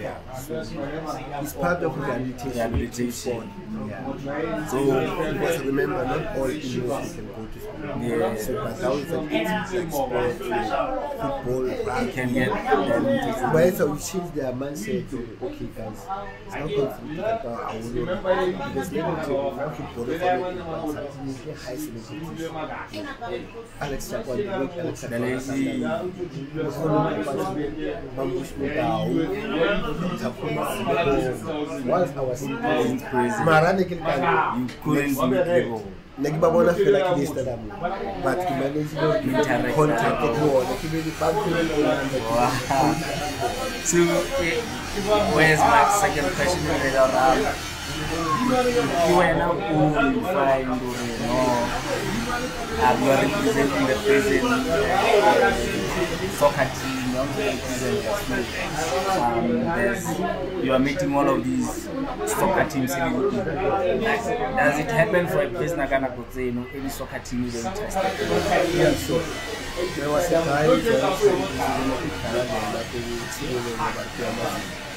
Yeah. 0.00 0.34
So 0.36 0.60
it's 0.60 1.52
part 1.54 1.82
of 1.82 1.96
rehabilitation. 1.98 2.52
Rehabilitation. 2.52 3.50
Yeah. 3.88 4.66
So, 4.68 5.32
Because 5.32 5.60
remember, 5.64 6.04
not 6.04 6.36
all 6.36 6.50
English 6.50 7.12
can 7.14 7.26
go 7.26 7.46
to 7.46 7.58
school. 7.60 8.02
Yeah. 8.02 8.36
So, 8.36 8.64
but 8.64 8.80
now 8.80 8.92
it's 8.92 9.10
it's 9.10 9.72
like 9.74 9.90
sport, 9.90 10.32
football, 10.34 11.66
you 11.66 11.82
rugby. 11.86 12.12
can 12.12 12.32
get 12.32 12.50
But 13.52 13.74
so 13.74 13.86
we 13.90 13.98
change 13.98 14.30
their 14.34 14.52
mindset 14.52 15.10
to 15.10 15.38
okay 15.42 15.68
guys, 15.76 16.06
it's 16.46 16.54
not 16.54 16.70
conflict 16.74 17.18
about 17.18 17.74
our 17.74 17.80
because 18.74 18.90
they 19.26 19.32
don't 19.34 19.56
take 19.56 19.58
now 19.58 19.68
football 19.70 20.92
for 21.10 21.24
me 21.24 21.32
high 21.64 21.76
celebrities. 21.76 22.50
Alex 23.80 24.10
Chapman, 24.10 24.48
Alex 24.48 25.00
the 25.02 25.18
lazy. 25.18 25.84
Once 30.84 32.12
I 32.16 32.20
was 32.20 32.42
in 32.42 32.56
prison, 32.58 33.00
prison. 33.00 33.44
Marane 33.46 33.82
ke 33.88 33.94
le 33.96 34.02
ka- 34.04 34.56
You 34.58 34.66
couldn't 34.82 35.14
be 35.30 35.38
able. 35.56 35.82
ne 36.18 36.28
ke 36.30 36.38
ba 36.42 36.48
bona 36.50 36.72
fela 36.74 36.98
ke 37.06 37.12
le 37.18 37.26
stadium 37.26 37.60
but 38.24 38.38
ke 38.46 38.52
manage 38.58 38.92
le 38.94 39.06
Interact. 39.22 39.74
contact 39.76 40.16
ke 40.20 40.28
bona 40.42 40.74
ke 40.80 40.86
be 40.92 40.98
le 41.06 41.12
ba 41.20 41.28
ke 41.32 41.48
le 41.50 41.62
Wow. 42.34 42.50
So, 43.84 43.98
eh, 44.40 44.58
where's 45.36 45.60
my 45.60 45.82
second 46.02 46.28
question 46.36 46.62
later 46.82 47.08
on? 47.08 47.38
You 48.14 49.16
were 49.16 49.34
now 49.34 49.52
qualified 49.52 50.64
to 50.64 50.70
know 50.70 51.94
um, 52.84 53.02
you 53.02 53.10
are 53.10 53.22
representing 53.22 53.86
the 53.86 53.94
prison 54.04 54.44
uh, 54.46 55.50
soccer 56.30 56.70
team, 56.78 57.14
represent 57.36 58.04
um, 59.18 60.62
you 60.64 60.72
are 60.72 60.78
meeting 60.78 61.14
all 61.16 61.28
of 61.28 61.44
these 61.44 61.88
soccer 62.30 62.68
teams 62.70 62.92
in 62.92 62.98
does 63.00 64.78
it 64.78 64.90
happen 64.90 65.26
for 65.26 65.42
a 65.42 65.48
person 65.48 65.78
like 65.78 65.92
Anna 65.92 66.08
Kotzeno, 66.08 66.66
any 66.74 66.88
soccer 66.88 67.18
team 67.18 67.44
is 67.46 67.64
interested? 67.64 68.02
Yeah, 68.74 68.94
there 69.96 70.08
was 70.10 70.30
a 70.30 70.34
time 70.44 70.70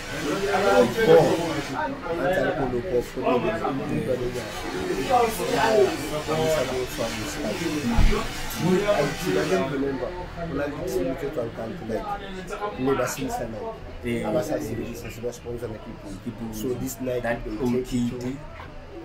were 0.08 0.48
about 0.48 0.88
to 0.88 1.02
Before, 1.08 1.76
until 1.78 2.52
Polo 2.58 2.80
Pop, 2.82 3.06
Polo 3.14 3.52
I 9.38 9.50
don't 9.50 9.72
remember. 9.72 10.08
When 10.08 10.62
I 10.62 10.68
did 10.68 10.90
see 10.90 11.00
it 11.02 11.38
on 11.38 11.50
camp, 11.52 11.76
like, 11.90 12.80
never 12.80 13.08
seen 13.08 13.30
Sana. 13.30 13.60
Yeah. 14.04 14.30
I 14.30 14.34
was 14.34 14.50
asking 14.50 14.84
this 14.86 15.04
as 15.04 15.18
a 15.18 15.34
sponsor, 15.34 15.68
like, 15.68 15.86
people. 16.24 16.54
So 16.54 16.74
this 16.74 17.00
night, 17.02 17.24
That 17.24 17.40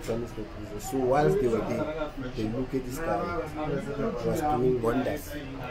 they 0.07 0.13
old 0.13 0.27
take 0.27 0.35
kid. 0.35 0.43
it 0.43 0.43
to 0.43 0.47
Johannesburg 0.47 0.47
prison. 0.55 0.79
So 0.91 0.97
whilst 0.97 1.39
they 1.41 1.47
were 1.47 1.57
there, 1.59 2.11
they 2.35 2.43
look 2.43 2.73
at 2.73 2.85
this 2.85 2.97
guy 2.99 3.37
was 4.25 4.41
doing 4.41 4.81
wonders. 4.81 5.23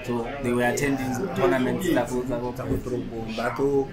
So 0.04 0.12
they 0.42 0.52
were 0.52 0.64
attending 0.64 1.12
tournaments 1.36 1.86
that 1.94 2.10
was 2.10 2.26
Tsa 2.26 2.62
go 2.64 2.76
toropong, 2.76 3.36
ba 3.36 3.54
tlo 3.56 3.88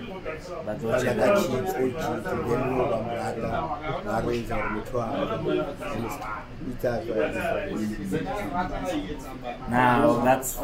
but 0.66 0.78
ba 0.82 1.00
tla 1.00 1.14
ka 1.16 1.28
kids, 1.40 1.74
old 1.80 1.94
kids, 1.94 2.06
and 2.06 2.26
then 2.26 2.62
mo 2.76 2.84
ba 2.90 2.98
mo 3.04 3.12
rata, 3.16 3.50
ba 4.06 4.12
arrange 4.20 4.48
gore 4.50 4.70
motho 4.74 4.98
and 5.00 6.06
it's- 6.06 6.20
it's 6.70 6.84
a 6.84 7.04
joy. 7.06 7.20
now 9.70 10.22
that's 10.24 10.58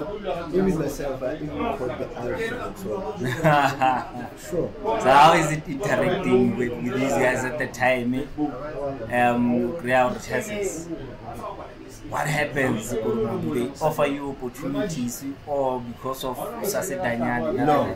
Even 0.54 0.78
myself, 0.80 1.22
I 1.24 1.36
even 1.36 1.50
caught 1.50 1.98
the 2.00 2.08
and 2.54 2.78
so 2.78 2.90
on. 2.98 4.28
so 4.38 4.72
how 5.04 5.34
is 5.34 5.52
it 5.52 5.68
interacting 5.68 6.56
with, 6.58 6.72
with 6.84 6.94
these 7.00 7.12
guys 7.12 7.44
at 7.46 7.58
the 7.58 7.68
time 7.68 8.14
eh? 8.14 8.26
um 9.24 9.65
Real 9.82 10.16
chances 10.20 10.88
what 12.10 12.28
happens 12.28 12.92
they 12.92 13.72
offer 13.82 14.06
you 14.06 14.30
opportunities 14.32 15.26
or 15.48 15.82
because 15.82 16.24
of 16.24 16.38
Sase 16.64 16.92
Danyani 17.02 17.66
No, 17.66 17.96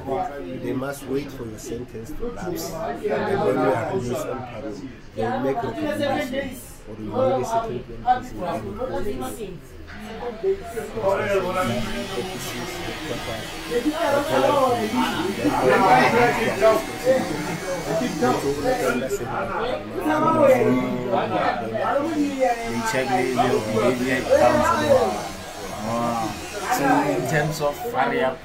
they 0.63 0.73
must 0.73 1.05
wait 1.05 1.31
for 1.31 1.45
your 1.45 1.59
sentence 1.59 2.09
to 2.11 2.25
lapse. 2.31 2.71
And 2.71 3.03
then 3.03 3.39
when 3.39 3.55
you 3.55 3.61
are 3.61 3.93
released 3.95 4.25
on 4.25 4.39
parole, 4.47 4.75
they 5.15 5.23
will 5.23 5.39
make 5.41 5.55
recommendations 5.63 6.81
or 6.89 7.03
you 7.03 7.11
will 7.11 7.45
certain 7.45 7.83
places 7.83 8.31
and 8.33 8.65
report 8.65 9.05
you. 9.05 9.09
they 9.09 9.17
check 9.19 9.39
the, 9.39 9.39
behavior 9.39 9.39
it 9.39 9.41
a. 9.41 9.78
in 27.09 27.27
terms 27.29 27.61
of 27.61 27.75
variable 27.91 28.39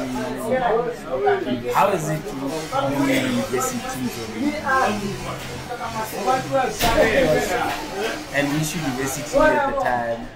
how 1.73 1.87
is 1.91 2.09
it 2.09 2.21
to 2.27 2.33
be 2.35 3.13
in 3.13 3.25
university 3.31 3.79
and 8.33 8.45
which 8.53 8.75
university 8.75 9.37
at 9.37 9.73
the 9.73 9.81
time 9.81 10.27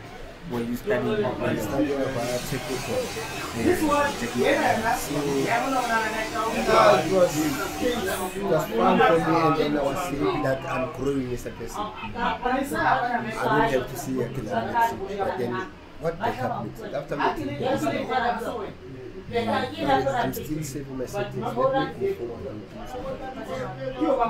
were 0.51 0.61
you 0.61 0.75
studying 0.75 1.25
I 1.25 1.55
studied 1.57 1.91
about 1.91 2.39
technical. 2.49 2.97
Yeah, 3.55 4.09
technical. 4.19 4.43
Yeah, 4.43 5.67
it 6.99 7.11
was, 7.13 7.37
it. 7.37 8.43
Was 8.43 8.65
fun 8.65 8.97
for 8.99 9.17
me 9.19 9.37
and 9.39 9.55
then 9.59 9.77
I 9.77 9.83
was 9.83 9.99
seeing 10.09 10.43
that 10.43 10.59
I'm 10.65 10.91
growing 10.93 11.31
as 11.33 11.45
a 11.45 11.51
person. 11.51 11.81
I 11.81 11.85
don't 12.09 13.71
have 13.71 13.91
to 13.91 13.97
see 13.97 14.21
a 14.21 14.29
killer. 14.29 14.71
next 14.71 14.93
week, 14.93 15.17
but 15.19 15.37
then 15.37 15.67
what 15.99 16.17
the 16.17 16.25
happened 16.31 16.95
after 16.95 17.15
making 17.17 17.45
the 17.47 18.98
I'm 19.31 20.33
still 20.33 20.63
saving 20.63 20.97
my 20.97 21.05
sentence. 21.05 21.55
Let 21.55 21.99
me 21.99 22.13
go 22.13 22.13
forward 22.15 22.47
and 22.47 22.61
do 22.69 22.85
something. 22.87 23.21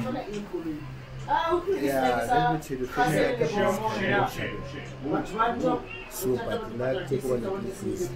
Yeah, 1.28 2.26
let 2.28 2.52
me 2.52 2.58
tell 2.60 2.78
you, 2.78 2.86
family 2.86 3.22
like 3.22 3.38
that 3.38 3.42
is 3.42 3.50
financial. 3.78 4.50
So, 6.10 6.36
but 6.36 6.76
not 6.76 7.08
take 7.08 7.24
one 7.24 7.44
of 7.44 7.84
these 7.84 8.10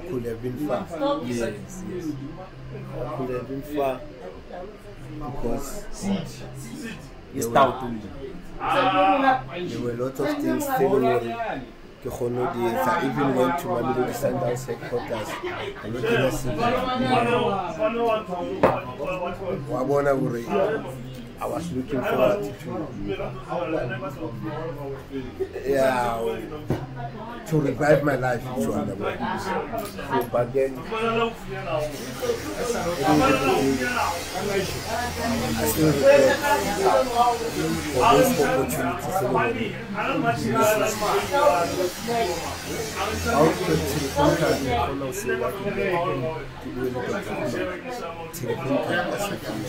could 0.09 0.23
have 0.25 0.41
been 0.41 0.67
far. 0.67 0.87
Yes, 1.25 1.83
yes. 1.89 2.05
I 3.05 3.17
could 3.17 3.29
have 3.31 3.47
been 3.49 3.61
far 3.61 3.99
because 5.19 5.85
It's 7.35 7.47
stout 7.47 7.79
to 7.81 7.89
me. 7.89 7.99
there 9.69 9.79
were 9.81 9.91
a 9.91 9.95
lot 9.95 10.19
of 10.19 10.37
things 10.41 10.65
telling 10.65 11.01
me 11.01 11.35
ke 12.03 12.09
kgone 12.11 12.43
di 12.53 12.59
etsa. 12.67 12.93
Even 13.07 13.29
went 13.35 13.55
to 13.59 13.67
Mamelodi 13.67 14.13
Sundowns 14.13 14.63
headquarters 14.67 15.29
wa 19.71 19.83
bona 19.83 20.11
hore 20.11 20.43
I 21.39 21.45
was 21.45 21.71
looking 21.73 22.01
forward 22.01 22.53
to 22.59 22.89
yeah 25.67 26.19
to 27.47 27.59
revive 27.59 28.03
my 28.03 28.15
life. 28.15 28.43
So, 28.59 28.71
but 30.31 30.53
then 30.53 30.77
I 35.55 35.67
still 35.67 35.91
for 35.93 36.09
those 38.13 38.39
opportunities. 38.69 39.73
I'll 43.27 43.51
put 43.53 43.79
of 45.01 45.15
say 45.15 45.35
what 45.39 45.53
do. 45.63 45.91
Card, 47.03 47.31
telephone 48.33 49.39
card, 49.39 49.61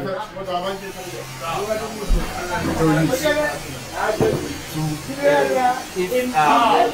If 5.97 6.35
um, 6.35 6.91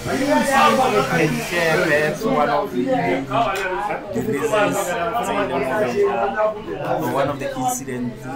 can 0.00 1.28
share 1.50 1.76
perhaps 1.84 2.24
one 2.24 2.48
of 2.48 2.72
the, 2.72 2.88
or 6.88 7.12
one 7.12 7.28
of 7.28 7.38
the 7.38 7.54
incidents 7.56 8.24
in 8.24 8.30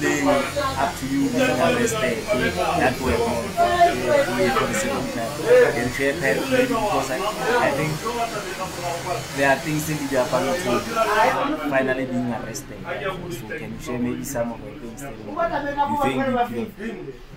delaying 0.00 0.28
up 0.28 0.96
to 0.98 1.06
you 1.06 1.28
being 1.30 1.60
arrested 1.62 2.18
that 2.26 2.92
uh, 2.92 2.96
for 4.58 4.66
the 4.66 4.74
second 4.74 5.06
time. 5.14 5.30
Can 5.74 5.88
share 5.92 6.14
perhaps 6.14 6.50
because 6.50 7.10
I, 7.10 7.18
I 7.60 7.70
think 7.70 7.92
there 9.36 9.50
are 9.50 9.58
things 9.60 9.88
in 9.90 10.08
Japan 10.08 10.56
to 10.58 10.80
finally 11.70 12.06
being 12.06 12.32
arrested. 12.32 12.78
So 12.82 12.88
can 13.58 13.72
you 13.72 13.78
share 13.80 13.98
maybe 13.98 14.24
some 14.24 14.52
of 14.52 14.60
the 14.64 14.70
things 14.80 15.02
that 15.02 15.12
you 15.14 15.22
think 16.02 16.16
you 16.16 16.24
could 16.24 16.34
have 16.34 16.52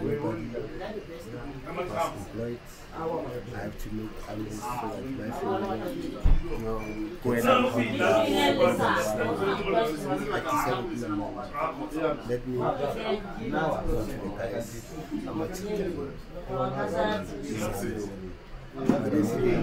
nobody 0.00 1.88
was 1.88 2.16
employed. 2.16 2.58
I 2.96 3.58
have 3.58 3.76
to 3.78 3.94
make 3.94 4.10
amends 4.28 4.60
so 4.60 4.68
that 4.68 5.04
my 5.18 5.30
family 5.30 6.16
um, 6.66 7.18
When 7.22 7.34
gets 7.34 7.46
I'm 7.46 7.64
a 7.64 7.70
home, 7.70 8.00
At 10.32 10.46
7 10.64 10.92
in 10.92 11.00
the 11.00 11.08
morning, 11.08 11.50
let 12.28 12.46
me 12.46 12.56
go 12.56 12.70
to 12.70 12.78
the 13.42 14.38
guys. 14.38 14.68
How 15.24 15.32
much 15.32 15.60
it 15.60 15.94
is? 18.82 18.88
But 18.88 19.10
they 19.10 19.22
say 19.22 19.54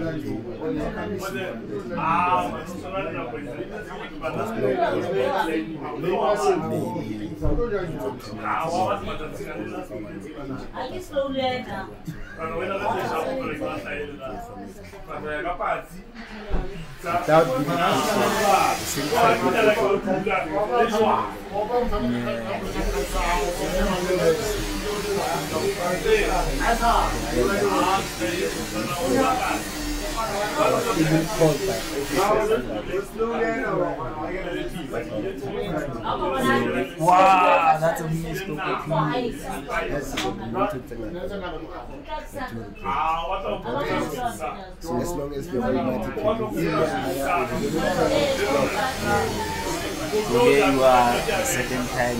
Wow, 36.98 37.78
that's 37.80 38.00
a. 38.00 38.08
Yes, 38.08 38.40
they 38.40 38.50
want 38.52 38.88
to. 40.70 40.80
So 44.80 45.00
as 45.00 45.10
long 45.12 45.32
as 45.34 45.48
the 45.48 45.62
Almighty 45.62 46.12
people 46.12 46.32
in 46.32 46.38
the 46.64 46.72
So 50.28 50.44
here 50.44 50.72
you 50.72 50.82
are, 50.82 51.12
the 51.26 51.44
second 51.44 51.88
time. 51.88 52.18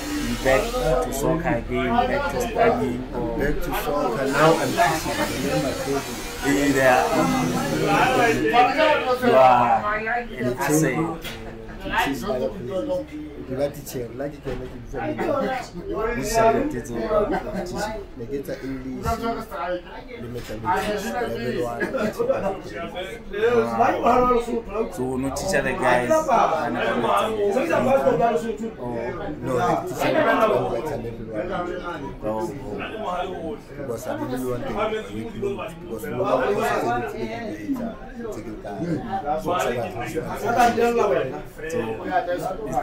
back 0.44 0.62
to 1.04 1.12
soccer 1.12 1.48
again, 1.48 1.86
back 1.86 2.32
to 2.32 2.40
studying, 2.40 3.14
or 3.14 3.38
back 3.38 3.54
to 3.56 3.70
soccer 3.84 4.26
now 4.26 4.54
I'm 4.54 4.68
teaching 4.68 5.52
I'm 5.52 5.62
my 5.62 5.72
coach. 5.72 6.08
you 6.46 6.72
there, 6.72 7.04
you 9.22 9.34
are 9.36 9.96
an 9.98 10.56
asset. 10.58 10.96
Teach 13.50 13.58
other 13.58 13.70
players. 13.70 13.74
Ngati 13.74 13.82
chair, 13.90 14.06
you 14.06 14.40
can 14.44 14.58
make 14.60 14.70
it 14.70 14.82
very 14.90 15.14
Which 16.16 16.26
subject 16.26 16.74
is 16.74 16.90
over? 16.90 17.26
Negeta 18.18 18.54
English, 18.62 19.06
limeta 20.20 20.54
level 20.62 21.64
one. 21.64 21.82
So 24.92 25.02
no 25.16 25.28
teacher 25.34 25.62
the 25.62 25.72
guys 25.72 26.08
No, 29.42 29.56
like 29.56 29.88
teacher 29.88 30.08
limeta 30.12 30.46
level 30.48 30.66
one. 30.70 31.00
oh, 32.24 32.46
Because 33.76 34.06
I 34.06 34.08
didn't 34.18 34.46
want 34.48 34.62
the 34.62 34.68
curriculum, 34.70 35.56
because 35.80 36.04
nobody 36.06 36.54
was 36.54 36.68
to 36.70 37.18
make 37.18 37.30
it 37.30 37.78
later. 37.78 37.90
Take 38.20 38.46
it 38.46 38.62
down. 38.62 38.80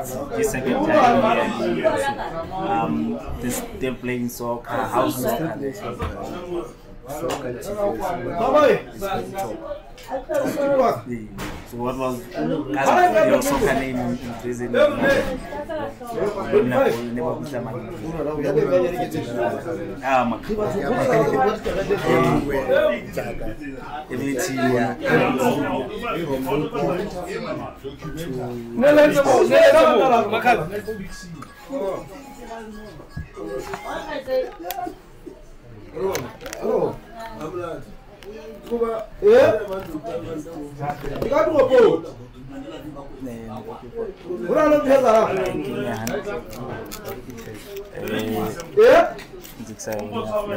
So 0.06 0.30
it's 0.34 0.52
the 0.52 0.57
second 0.58 0.88
time 0.88 1.76
here. 1.76 1.88
Um, 2.52 3.20
this 3.42 3.62
they're 3.80 3.94
playing 3.94 4.30
soccer. 4.30 4.70
How's 4.70 5.22
soccer? 5.22 5.58
there? 5.60 5.74
Soccer 5.74 7.54
TV 7.54 7.98
is 8.94 9.00
very 9.00 9.32
top. 9.32 9.56
So 11.70 11.76
what 11.78 11.98
was 11.98 12.22
as 12.22 13.28
your 13.28 13.42
soccer 13.42 13.74
name 13.74 13.98
in 13.98 14.18
in 14.18 14.34
prison? 14.42 14.74
You 14.74 16.64
never, 16.64 16.90
you 16.90 17.12
never 17.12 17.36
put 38.70 38.80
them 38.82 38.90
on. 38.90 39.02
We 44.42 44.56
are 44.56 44.70
never 44.70 44.86
getting 44.86 45.06
around. 45.06 45.38
Ah, 45.88 46.06
Mak- 46.08 46.26
Everywhere, 47.98 48.52
Jaga. 49.68 49.92
every 49.96 50.18
team. 50.18 50.48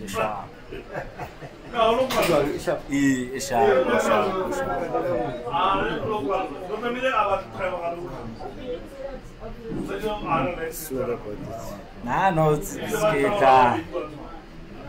nano 12.04 12.56
sikeka 12.62 13.78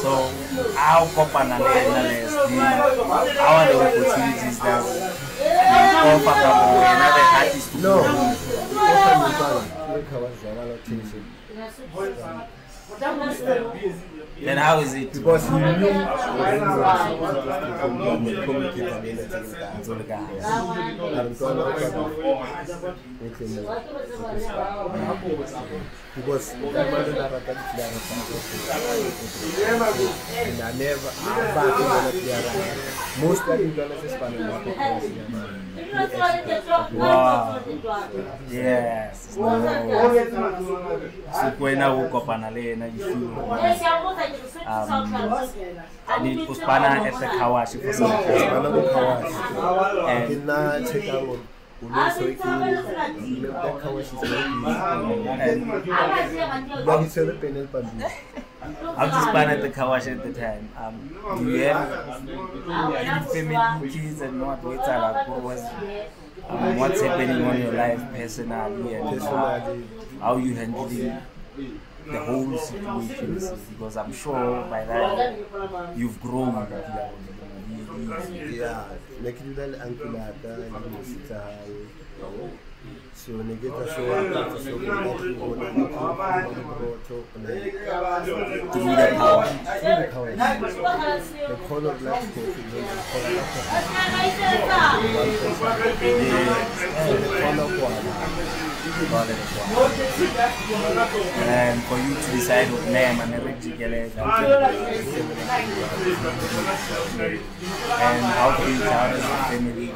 So, 0.00 0.12
how 0.76 1.06
kopana 1.14 1.58
le 1.58 1.80
na 1.90 2.02
le 2.08 2.18
how 3.38 3.56
are 3.56 3.66
the 3.68 3.76
opportunities 3.80 4.58
that 4.60 4.82
you 5.20 6.10
offer 6.10 6.36
kabo 6.42 6.66
another 6.80 7.26
artist 7.38 7.72
to 7.72 7.78
no 7.78 7.94
go? 7.94 8.08
ofa 8.92 9.10
mntwana 9.18 9.62
lekawazakala 9.96 10.74
tension 10.86 11.24
Then 14.42 14.56
how 14.56 14.80
is 14.80 14.94
it 14.94 15.12
to 15.12 15.18
because 15.20 15.44
he 15.48 15.54
knew 15.54 15.60
when 15.60 16.54
he 16.54 16.68
was 16.80 17.00
supposed 17.00 17.36
to 17.44 18.44
communicate 18.46 18.80
and 18.80 19.06
everything 19.06 19.84
to 19.84 19.94
the 19.94 20.04
guy? 20.04 20.26
abantwana 21.20 21.62
eklena 23.26 23.62
because 26.16 26.54
ukamane 26.64 27.12
narata 27.18 27.52
difilara 27.54 27.98
and 30.46 30.62
I 30.62 30.72
never 30.72 31.10
abaki 31.50 31.82
ngona 31.82 32.10
filiara 32.12 32.50
most 33.22 33.42
of 33.48 33.60
intwana 33.60 33.94
sesifana 34.02 35.50
Wow. 36.94 37.58
Yes. 38.50 39.36
No. 39.36 39.60
So 41.32 41.50
kwena 41.58 41.90
go 41.90 42.08
kopana 42.08 42.50
le 42.50 42.60
yena 42.64 42.86
you 42.86 43.04
feel 43.04 44.29
um 44.66 45.14
I 46.08 46.22
need 46.22 46.46
to 46.46 46.54
spana 46.54 46.88
at 47.06 47.14
the 47.20 47.26
kawashi 47.26 47.80
for 47.82 47.92
some 47.92 48.10
time. 48.10 48.50
bana 48.52 48.68
bokhawashi 48.76 49.38
And 50.10 50.22
ke 50.28 50.34
nna 50.42 50.58
check 50.90 51.08
out 51.08 51.38
uleso 51.84 52.24
ke 52.40 52.50
le 53.42 53.48
khawashi 53.82 54.14
se 54.20 54.26
and 55.46 55.60
ba 56.86 56.92
di 57.02 57.06
tsere 57.08 57.34
panel 57.40 57.66
pambi 57.72 58.04
I 58.62 59.04
was 59.04 59.10
just 59.14 59.28
spana 59.28 59.50
at 59.56 59.62
the 59.62 59.70
kawashi 59.70 60.10
at 60.16 60.22
the 60.22 60.32
time. 60.38 60.68
Um 60.76 60.94
do 61.38 61.50
you 61.50 61.64
have 61.64 61.90
any 62.94 63.48
family 63.48 63.88
kids 63.90 64.20
and 64.20 64.40
what 64.42 64.62
what's 64.62 64.86
like 64.88 65.28
what 65.28 65.42
was 65.42 65.62
um, 66.48 66.76
what's 66.76 67.00
happening 67.00 67.42
on 67.42 67.58
your 67.60 67.72
life 67.72 68.02
personally 68.12 68.94
and 68.94 69.06
uh, 69.06 69.10
personally 69.12 69.84
how 70.20 70.36
you 70.36 70.54
handling 70.54 71.16
the 72.06 72.20
whole 72.20 72.56
situation 72.58 73.58
because 73.70 73.96
I'm 73.96 74.12
sure 74.12 74.64
by 74.70 74.84
that 74.84 75.36
you've 75.96 76.20
grown. 76.20 76.54
yeah 78.60 78.84
ne 79.22 79.30
ke 79.36 79.42
dula 79.44 79.64
le 79.72 79.76
uncle 79.86 80.16
ata 80.28 80.50
le 80.60 80.66
mositsa 80.94 81.40
hae 83.20 83.32
so 83.32 83.42
ne 83.42 83.54
ke 83.56 83.68
tla 83.68 83.84
show 83.94 84.06
up 84.12 84.58
so 84.64 84.70
ke 84.78 84.84
tla 84.84 84.96
go 85.04 85.12
bona 85.40 85.68
le 85.70 86.62
botho 86.80 87.18
na 87.36 87.50
To 88.20 88.78
be 88.78 88.92
the 88.96 89.08
power. 89.16 89.46
the 89.46 90.06
power 90.12 90.30
the 90.30 91.56
call 91.68 91.86
of 91.86 91.96
black 92.00 92.20
coffee 92.20 92.64
the 92.70 92.82
call 93.10 93.26
of 93.26 93.46
coffee 93.50 95.14
the 96.10 96.26
call 97.40 97.60
of 97.60 97.70
water 97.82 98.20
And 101.42 101.82
for 101.84 101.98
you 101.98 102.14
to 102.14 102.30
decide 102.30 102.70
what 102.72 102.84
name 102.86 103.20
and 103.20 103.34
everything 103.34 103.72
together. 103.72 103.96
And 103.96 104.12
how 108.38 108.56
to 108.56 108.62
as 108.62 109.18
a 109.18 109.26
family. 109.50 109.88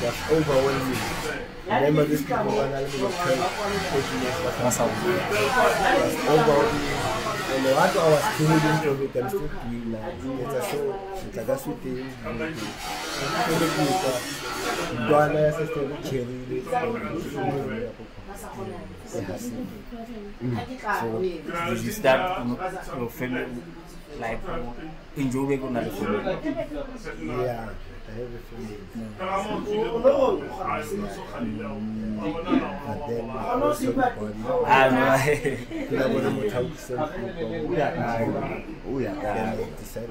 That's 0.00 0.30
overwhelming. 0.30 1.25
Remember 1.66 2.04
this 2.04 2.22
people 2.22 2.44
were 2.44 2.68
not 2.68 2.82
able 2.82 3.10
to 3.10 3.16
tell 3.16 3.36
That's 4.62 4.76
how 4.76 4.86
That's 4.86 6.14
overwhelming. 6.28 7.26
And 7.56 7.64
what 7.74 7.96
I 7.96 8.08
was 8.10 8.22
told 8.38 8.62
into 8.62 8.90
it, 9.02 9.16
I'm 9.16 9.28
still 9.28 9.48
doing 9.48 9.90
now. 9.90 10.06
It's 10.42 10.54
a 10.54 10.70
show. 10.70 10.94
It's 11.26 11.36
a 11.36 11.44
gas 11.44 11.66
with 11.66 11.80
things. 11.82 12.12
Dwana 15.08 15.40
ya 15.40 15.50
sister 15.58 15.84
Cherry. 16.04 16.62
So 21.00 21.18
did 21.22 21.84
you 21.84 21.92
start 21.92 22.46
your 22.96 23.10
family 23.10 23.62
like 24.20 24.40
enjoying 25.16 25.62
on 25.62 25.74
the 25.74 25.82
family? 25.90 27.42
Yeah. 27.42 27.68
I 28.08 28.12
have 28.18 28.34
a 28.34 28.38
family. 28.38 28.78
But 28.96 29.20
then 33.08 33.30
I 33.30 33.40
also 33.60 33.92
got 33.92 34.12
I 34.66 34.88
know. 34.90 35.56
Kila 35.88 36.08
mwana 36.08 36.30
mtauki 36.30 36.78
sana 36.78 37.06
kwa 37.06 37.48
Uya 37.70 37.90
kaya. 37.90 38.28
Uya 38.94 39.10
Then 39.12 39.22
kaya. 39.22 39.52
I 39.52 39.56
decided 39.80 40.10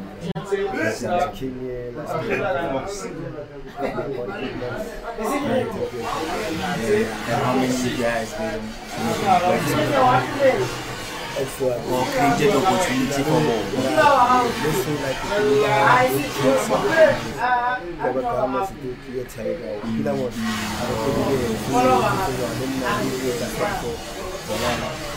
Yes, 0.99 1.03
I 1.05 1.31
came 1.31 1.59
here 1.59 1.91
last 1.95 2.25
year. 2.25 3.47
and 7.27 7.43
how 7.43 7.53
many 7.55 7.97
guys 7.97 8.31
did 8.33 8.61
Extra. 11.37 11.67
or 11.67 12.03
created 12.09 12.55
opportunity 12.55 13.21
for 13.21 13.39
more. 13.45 13.65
This 14.63 14.79
is 14.87 14.97
like 15.05 15.21
a 15.21 15.37
good 15.37 15.69
chance. 16.33 16.65
Kaba 18.01 18.21
kama 18.21 18.59
siku 18.67 18.89
kia 19.05 19.23
chaiga. 19.29 19.69
Kila 19.85 20.13
mtu 20.13 20.25
anakuja 20.81 21.37
but 21.69 21.85
not 21.85 22.01
on 22.01 22.17
a 22.17 22.25
permanent 22.25 23.01
in 23.03 23.09
the 23.11 23.17
business 23.21 23.41
and 23.41 23.51
stuff 23.53 23.85
and 24.49 25.16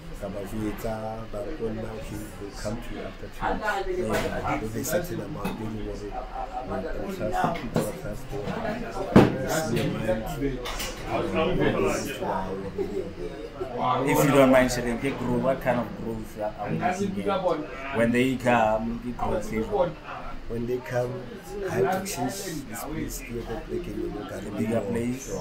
Kabavita, 0.21 1.17
Barakona, 1.31 1.89
he 2.03 2.15
will 2.15 2.51
come 2.55 2.77
to 2.81 2.93
you 2.93 3.01
after 3.01 3.27
two 3.27 3.97
years. 3.97 4.11
Uh, 4.11 4.59
with 4.61 4.75
a 4.75 4.83
certain 4.83 5.17
people 5.17 5.95
if 14.03 14.23
you 14.23 14.31
don't 14.31 14.51
mind 14.51 14.71
sharing 14.71 14.97
get 14.99 15.17
grow 15.19 15.37
what 15.37 15.61
kind 15.61 15.79
of 15.79 15.87
growth 16.03 16.39
are 16.39 16.69
we 16.69 16.77
when 17.97 18.11
they 18.11 18.35
come 18.35 19.01
it 19.05 19.17
when 20.51 20.67
they 20.67 20.77
come, 20.79 21.13
I 21.69 21.75
have 21.75 22.03
to 22.03 22.11
change 22.13 22.67
this 22.67 22.83
place 22.83 23.19
here 23.19 23.41
that 23.43 23.69
they 23.69 23.79
can 23.79 24.13
look 24.13 24.31
at 24.31 24.43
the 24.43 24.51
Bigger 24.51 24.81
place. 24.81 25.33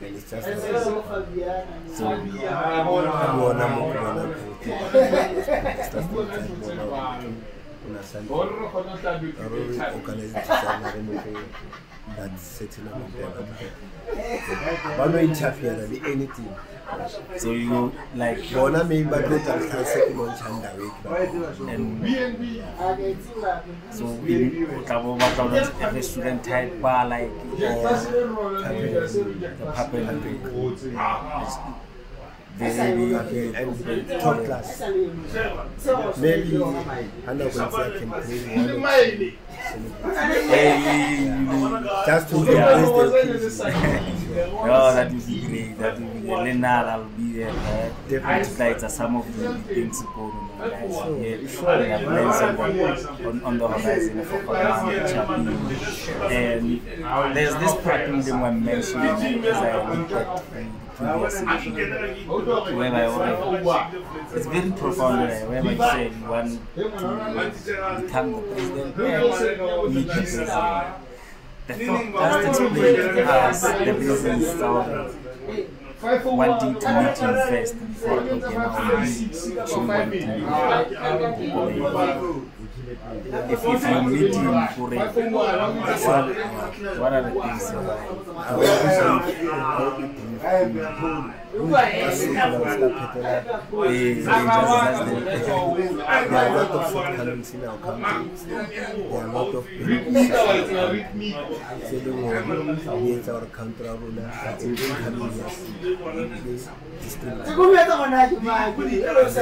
And 0.00 0.16
it's 0.16 0.30
just 0.30 0.46
like 0.46 0.58
so 0.60 1.02
kuona 1.02 1.22
mkuona 7.86 8.68
kuna 8.68 8.96
sana 9.02 9.18
arori 9.44 9.80
organization 9.94 10.82
remote 10.94 11.38
that 12.16 12.38
setting 12.38 12.86
up 12.86 13.12
there 13.12 13.28
bano 14.98 15.18
interfere 15.18 15.76
with 15.90 16.04
anything. 16.06 16.48
So 17.36 17.50
you 17.50 17.92
like 18.14 18.38
bona 18.54 18.84
maybe 18.84 19.04
but 19.10 19.28
let 19.28 19.48
us 19.48 19.70
translate 19.70 20.10
in 20.12 20.18
on 20.20 20.38
chanda 20.38 20.70
week 20.78 20.92
and 21.68 22.06
so 23.90 24.04
in 24.26 24.66
tabo 24.86 25.18
ba 25.18 25.26
tabo 25.36 25.56
every 25.82 26.02
student 26.02 26.44
type 26.44 26.80
ba 26.80 27.04
like 27.10 27.30
uh, 27.58 27.90
the 29.40 29.48
puppet 29.74 30.06
very 32.58 33.14
and 33.54 34.20
top 34.20 34.44
class 34.44 34.80
maybe 36.18 36.56
hana 37.26 37.44
kwenza 37.44 37.90
can 37.98 38.08
bring 38.08 38.82
one 38.82 39.00
or 39.00 39.16
two 39.16 39.32
hey 40.50 41.24
you 41.24 41.88
just 42.06 42.28
to 42.30 42.36
Yeah. 42.36 42.78
embrace 42.78 43.58
the 43.58 43.68
occasion 43.68 44.16
Oh, 44.38 44.92
that 44.94 45.10
would 45.12 45.26
be 45.26 45.40
great. 45.46 45.78
That 45.78 45.98
would 45.98 46.12
be 46.12 46.20
great. 46.20 46.38
Leonard, 46.44 46.86
I'll 46.92 47.04
be 47.04 47.32
there. 47.38 47.52
Right? 47.52 47.92
Definitely. 48.08 48.66
Like 48.66 48.82
uh, 48.82 48.88
some 48.88 49.16
of 49.16 49.38
the 49.38 49.54
things 49.74 50.00
you 50.00 50.08
go 50.14 50.30
to 50.30 50.68
guys. 50.70 50.92
Yeah, 50.92 51.78
we 51.78 51.88
have 51.88 52.02
plans 52.04 53.04
on 53.06 53.16
the, 53.16 53.28
on, 53.28 53.42
on 53.44 53.58
the 53.58 53.68
horizon 53.68 54.24
for 54.24 54.38
Panama, 54.40 54.92
Chapi. 54.92 56.30
And 56.30 57.36
there's 57.36 57.54
this 57.56 57.74
pattern 57.82 58.20
that 58.20 58.34
I'm 58.34 58.64
mentioning 58.64 59.44
as 59.44 59.56
I 59.56 59.94
look 59.94 60.12
at 60.12 60.44
the 60.52 60.64
previous 60.96 61.40
interview, 61.40 62.26
where 62.76 62.94
I 62.94 63.06
it's 64.34 64.46
very 64.46 64.70
profound, 64.72 65.28
right? 65.28 65.46
where 65.46 65.62
I 65.62 65.76
said 65.76 66.12
you 66.16 66.24
want 66.28 66.50
to 66.50 68.00
become 68.02 68.32
the 68.32 68.40
president, 68.42 68.96
and 68.98 69.60
oh, 69.60 69.88
meet 69.90 70.06
the 70.06 70.12
president. 70.12 70.94
The 71.66 71.74
thought 71.74 72.12
just 72.32 72.60
explained 72.60 73.18
us 73.18 73.62
the 73.62 73.94
reasons 73.94 74.62
of 74.62 74.76
wanting 76.24 76.74
to 76.80 77.02
meet 77.02 77.18
him 77.18 77.34
first 77.48 77.74
before 77.78 78.20
talking 78.20 78.42
about 78.42 78.94
you 79.04 79.26
actually 80.96 81.80
want 81.80 82.12
to 82.20 82.55
if, 82.88 83.64
if 83.64 83.82
you 83.82 84.02
meet 84.02 84.34
him 84.34 84.68
for 84.68 84.94
a, 84.94 84.96
what, 85.30 85.58
what 86.98 87.12
are 87.12 87.22
the 87.22 87.30
things 87.42 87.64
uh, 87.66 88.66
be 89.98 90.06
brief. 90.06 90.44
I 90.44 90.62
will 90.62 90.68
be 90.68 90.84
brief. 93.12 93.36
they, 93.84 94.14
they 94.14 94.24
just 94.24 95.46
There 95.46 96.36
are 96.36 96.46
a 96.46 96.54
lot 96.54 96.70
of 96.70 96.92
shortcomings 96.92 97.50
in 97.54 97.64
our 97.64 97.78
country. 97.78 98.30
There 98.46 99.18
are 99.18 99.26
a 99.26 99.32
lot 99.32 99.54
of 99.54 99.66
people 99.66 100.12
selling 101.90 102.70
against 102.70 103.28
our 103.28 103.46
country. 103.46 103.86
But 103.86 104.62
in 104.62 104.74
the 104.74 104.86
coming 104.86 105.34
years, 106.46 106.68
discriminate. 107.02 107.46
There 109.06 109.26
is 109.26 109.34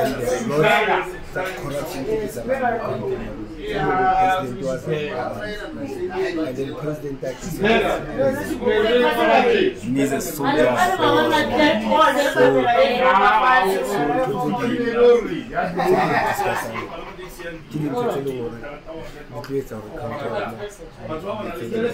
that 1.35 1.49
corruption 1.57 2.05
that 2.07 2.19
is 2.23 2.37
around 2.39 3.01
the 3.03 3.17
country. 3.17 3.34
The 3.35 3.75
president 3.75 4.63
was 4.63 4.85
and 4.87 6.57
then 6.57 6.69
the 6.69 6.75
president 6.75 7.21
that 7.21 7.35
he 9.83 9.91
needs 9.91 10.13
a 10.13 10.21
soldier 10.21 10.67
Killing 16.35 16.75
for 16.75 17.14
what 17.45 18.15
the 18.25 18.33
our 19.73 19.83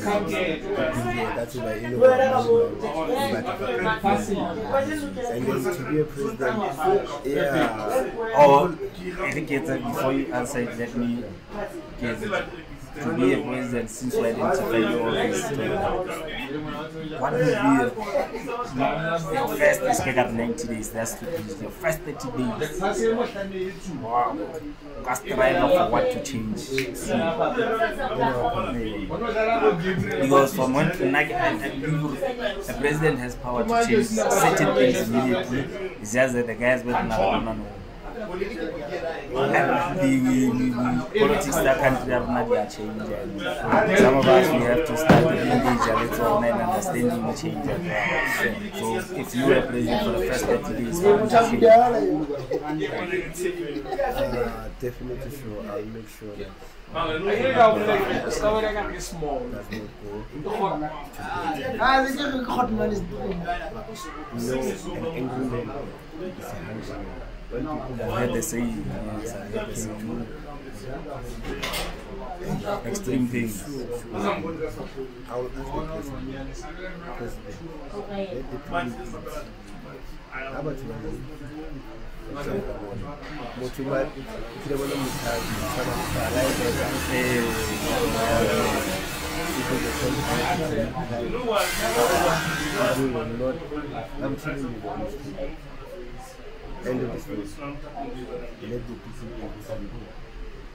country. 0.04 0.34
That's 1.36 1.54
why 1.56 1.74
you 1.74 1.88
know 1.88 1.98
and 5.30 5.46
then 5.46 5.62
to 5.74 5.82
be 5.90 6.00
a 6.00 6.04
president, 6.04 6.56
yeah. 7.24 8.46
or 8.46 8.68
uh, 8.68 8.72
before 9.88 10.12
you 10.12 10.32
answer 10.32 10.60
it, 10.60 10.78
let 10.78 10.94
me 10.96 11.24
it. 12.00 12.20
to 13.02 13.12
be 13.16 13.32
a 13.32 13.42
president 13.42 13.90
since 13.90 14.14
you 14.14 14.24
identify 14.24 14.82
all 15.00 15.10
this 15.10 15.50
what 16.58 17.32
will 17.32 17.38
be 17.38 17.50
your, 18.76 19.34
your 19.34 19.48
first 19.56 19.82
is 19.82 20.00
get 20.00 20.18
up 20.18 20.30
90 20.32 20.66
days. 20.68 20.90
That's 20.90 21.14
to 21.14 21.24
be 21.24 21.30
your 21.62 21.70
first 21.70 22.00
30 22.00 22.30
days. 22.36 22.80
Wow. 24.00 24.36
The 25.24 25.34
right 25.34 25.56
for 25.56 25.90
what 25.90 26.10
to 26.12 26.22
change. 26.22 26.58
See, 26.58 26.86
because 30.20 30.54
from 30.54 30.74
when 30.74 31.12
like, 31.12 31.32
I, 31.32 31.68
believe 31.68 32.20
the 32.66 32.76
president 32.78 33.18
has 33.18 33.34
power 33.36 33.64
to 33.64 33.86
change 33.86 34.06
certain 34.06 34.74
things 34.74 35.08
immediately. 35.08 35.60
It's 36.00 36.12
just 36.12 36.34
that 36.34 36.46
the 36.46 36.54
guys 36.54 36.84
with 36.84 36.94
no, 36.94 37.40
no, 37.40 37.52
no. 37.54 37.66
The, 38.26 40.10
the, 40.20 40.50
the 40.58 41.20
politics 41.20 41.56
that 41.56 41.78
country 41.78 42.12
have 42.12 42.28
not 42.28 42.48
yet 42.50 42.70
changed. 42.70 43.10
And 43.10 43.98
some 43.98 44.16
of 44.18 44.26
us, 44.26 44.46
we 44.52 44.58
have 44.60 44.86
to 44.86 44.96
start 44.96 45.22
to 45.24 45.38
engage 45.40 45.88
a 45.88 45.94
little 45.96 46.38
and 46.44 46.60
understanding 46.60 47.26
the 47.26 47.32
change 47.32 47.66
as. 47.66 48.78
So 48.78 48.96
if 49.16 49.34
you 49.34 49.46
were 49.46 49.62
president 49.62 50.02
for 50.04 50.12
the 50.12 50.26
first 50.26 50.44
30 50.46 50.84
days, 50.84 51.00
how 51.02 51.16
would 51.16 51.32
you 51.32 51.60
feel? 51.60 51.70
Uh, 54.10 54.68
definitely 54.80 55.30
sure. 55.30 55.62
I'll 55.70 55.84
make 55.86 56.08
sure 56.08 56.34
that 56.36 56.50
Legal, 56.92 57.78
moleque. 57.78 58.26
Essa 58.26 58.50
hora 58.50 58.66
é 58.66 58.72
que 58.90 58.96
é 58.96 59.00
small. 59.00 59.40
does 59.48 59.70
not 59.70 59.88
go 60.42 60.88
Ah, 61.78 62.02
this 62.02 62.16
is 62.16 62.46
hot 62.48 62.72
man 62.72 62.90
is 62.90 63.00
doing. 63.02 63.38
no 63.38 63.46
an 63.46 65.06
angry 65.06 65.44
man 65.46 65.70
is 66.36 66.44
a 66.44 66.54
hungry 66.66 66.88
man. 66.88 67.29
I've 67.52 67.98
heard 68.12 68.32
the 68.32 68.42
saying, 68.42 68.84
yes, 69.22 69.34
I've 69.34 69.50
heard 69.52 69.68
the 69.70 69.76
saying. 69.76 70.26
Extreme 72.86 73.26
things. 73.28 73.64
I 73.64 73.68
will 74.38 74.64
ask 74.64 74.76
the 74.76 74.84
president, 75.88 76.36
president, 77.18 77.46
let 78.22 78.50
the 78.50 78.58
people. 78.58 78.78
How 80.30 80.60
about 80.60 80.78
you? 80.78 80.84
Motho 83.60 83.82
ba 83.90 83.98
kile 84.62 84.74
bona 84.78 84.94
mothabi 85.02 85.50
tshwana 85.70 85.92
le 85.98 86.04
fala 86.14 86.40
e 86.40 86.46
etsa 86.46 86.86
Eh, 87.10 87.42
people 89.56 89.78
dey 89.82 89.92
tell 89.98 90.14
you 90.14 90.22
how 90.22 90.38
to 90.54 90.62
say 90.70 90.82
it. 90.82 90.92
You 92.98 93.06
will 93.10 93.30
not 93.40 93.56
I'm 94.22 94.34
telling 94.36 94.62
you. 94.62 95.69
end 96.86 97.00
of 97.02 97.12
this 97.12 97.26
week, 97.28 97.38
let 97.60 98.88
the 98.88 98.94
peaceful 98.94 99.28
investigation 99.34 100.00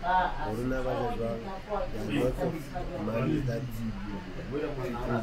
Corona 0.05 0.81
was 0.83 1.17
about 1.17 1.39
the 2.07 2.21
work 2.21 2.37
of 2.37 3.05
money 3.07 3.39
that 3.39 3.61
you 3.61 3.89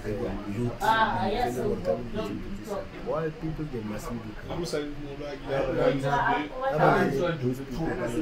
the 0.03 0.11
youth 0.59 0.83
and 0.83 1.55
the 1.55 1.63
work 1.69 1.87
Why 3.07 3.31
people 3.31 3.65
get 3.67 3.85
massive 3.87 4.19
because 4.27 4.67
those 7.43 7.59
people 7.61 7.87
are 7.87 8.13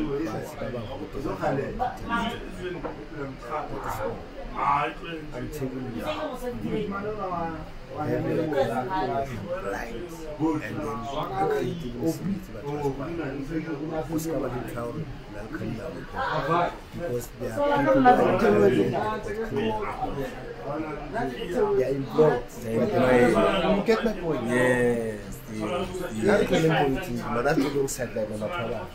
will 4.60 4.66
pass, 4.66 4.94
that 4.94 5.02
will 5.02 5.20
vote. 5.20 5.34
I'm 5.34 5.48
telling 5.50 5.92
you, 5.96 6.02
having 7.96 8.38
a 8.38 8.42
blind 8.42 8.70
and 10.62 10.76
then 10.78 11.48
creating 11.48 11.94
a 12.04 12.12
spirit 12.12 12.42
that 12.54 12.64
was 12.64 14.06
who's 14.08 14.26
covered 14.26 14.52
in 14.52 14.62
cloud 14.70 14.94
and 15.38 15.50
criminal 15.50 15.90
record. 15.90 16.72
because 16.94 17.26
there 17.40 17.52
are 17.60 17.78
people 17.84 18.02
that 18.02 18.20
are 18.20 18.40
covered 18.40 18.72
in 18.72 18.92
criminal 19.48 19.80
record. 19.84 20.30
They 21.78 21.84
are 21.84 21.88
involved. 21.90 22.50
They 22.62 22.74
employ- 22.74 23.76
You 23.76 23.82
get 23.84 24.04
my 24.04 24.12
point? 24.12 24.46
yes, 24.46 25.20
yes, 25.52 25.60
Not 25.60 26.40
yes. 26.40 26.48
killing 26.48 26.70
politics, 26.70 27.22
but 27.22 27.42
not 27.44 27.56
to 27.56 27.70
go 27.70 27.86
side 27.86 28.14
like 28.14 28.30
on 28.30 28.42
a 28.42 28.48
power. 28.48 28.86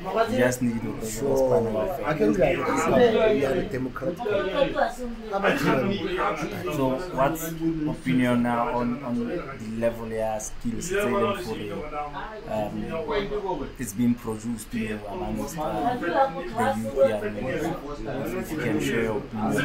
You 0.00 0.38
just 0.38 0.62
need 0.62 0.80
to 0.82 1.04
So 1.04 2.02
I 2.04 2.14
can 2.14 2.32
realize 2.32 2.86
we 3.34 3.44
are 3.44 3.52
a 3.54 3.62
democratic 3.64 4.18
country. 4.18 4.72
How 5.30 5.38
about 5.38 5.60
you? 5.60 6.72
So, 6.72 6.84
what's 7.18 7.52
your 7.52 7.90
opinion 7.90 8.42
now 8.44 8.76
on, 8.78 9.02
on 9.02 9.14
the 9.18 9.42
level 9.78 10.12
of 10.12 10.42
skills 10.42 10.88
training 10.88 11.36
for 11.42 11.54
the, 11.56 11.72
um, 12.54 13.70
it's 13.78 13.92
being 13.92 14.14
produced 14.14 14.72
here 14.72 15.00
amongst 15.08 15.58
uh, 15.58 15.96
the 15.96 16.06
youth 16.76 16.94
here? 16.94 17.20
If 18.38 18.50
you 18.52 18.58
can 18.58 18.80
share 18.80 19.02
your 19.02 19.18
opinion. 19.18 19.58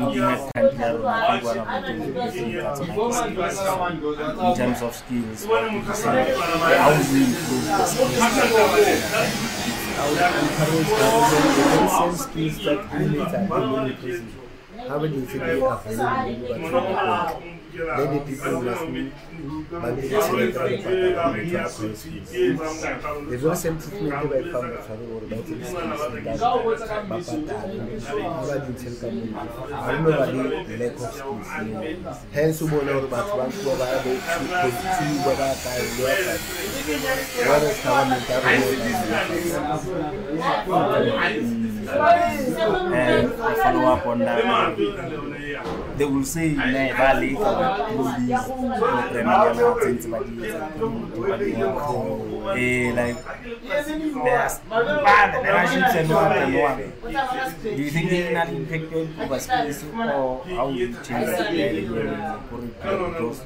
Looking 0.00 0.22
at 0.24 0.52
country, 0.54 0.84
I 0.84 1.26
think 1.30 1.44
one 1.44 1.58
of 1.58 1.68
the 1.68 1.80
things 1.86 2.06
we 2.14 2.30
see 2.30 2.52
that's 2.56 2.80
like 2.80 3.12
skills. 3.12 4.18
In 4.40 4.54
terms 4.56 4.82
of 4.82 4.94
skills, 4.94 5.46
what 5.46 5.62
would 5.72 5.74
you? 5.74 5.92
How 6.74 6.90
we 7.12 7.24
improve 7.24 7.64
skills? 7.64 7.83
I 7.86 7.88
would 10.08 10.16
encourage 10.40 10.88
the 10.88 11.88
same 11.98 12.16
skills 12.16 12.56
that 12.64 12.80
inmates 12.98 13.34
are 13.34 13.44
given 13.44 14.10
in. 14.10 14.24
How 14.88 14.98
many 14.98 15.16
available 15.22 15.68
but 15.68 15.86
Let 15.86 17.63
the 17.74 18.22
people 18.26 18.62
must 18.62 18.86
be 18.86 19.12
manage 19.70 20.08
to 20.10 20.22
select 20.22 20.54
the 20.54 20.60
pattern 20.60 21.34
to 21.34 21.40
acquire 21.44 21.68
skills. 21.68 22.02
The 22.04 23.36
very 23.38 23.56
same 23.56 23.78
treatment 23.80 24.30
they 24.30 24.42
found 24.52 24.72
the 24.72 24.76
travel 24.76 25.12
or 25.12 25.18
about 25.24 25.46
the 25.46 25.64
skills 25.64 25.74
and 25.74 26.26
that 26.26 26.38
Bapatano, 26.38 27.50
about 28.44 28.66
the 28.66 28.72
intel 28.72 28.94
community. 29.00 29.34
I 29.34 29.92
don't 29.92 30.02
know 30.04 30.10
about 30.10 30.66
the 30.68 30.76
lack 30.76 30.94
of 30.94 31.00
skills. 31.14 31.46
Hence, 32.32 32.62
we 32.62 32.68
know 32.68 32.98
about 33.04 33.36
one 33.38 33.50
who 33.50 33.70
are 33.70 33.74
able 33.74 34.14
to 34.14 34.20
continue 34.20 35.20
what 35.24 35.40
I 35.40 35.54
can 35.54 35.82
work 36.00 36.20
What 37.46 37.62
is 37.62 37.78
government 37.82 38.30
and 42.94 43.32
I 43.42 43.54
follow 43.54 43.84
up 43.92 44.06
on 44.06 44.18
that. 44.20 45.33
They 45.96 46.04
will 46.04 46.24
say, 46.24 46.48
"Nah, 46.58 46.90
Bali, 46.98 47.34
police 47.34 48.42
program 48.46 49.26
ya 49.26 49.54
matsense 49.54 50.06
ba 50.10 50.18
di 50.26 50.32
etsa 50.42 50.66
community 50.74 51.18
ba 51.22 51.36
di 51.38 51.54
eh 52.58 52.92
like 52.98 53.18
there's 54.26 54.54
bad 55.06 55.30
relationships 55.38 55.94
and 55.94 56.08
what 56.10 56.32
and 56.36 56.54
what. 56.58 56.76
Do 57.62 57.80
you 57.82 57.90
think 57.90 58.10
they 58.10 58.32
not 58.34 58.48
impacted 58.50 59.08
over 59.20 59.38
skills 59.38 59.78
or 59.94 60.44
how 60.56 60.68
you 60.70 60.94
change 61.06 61.30
because 62.82 63.38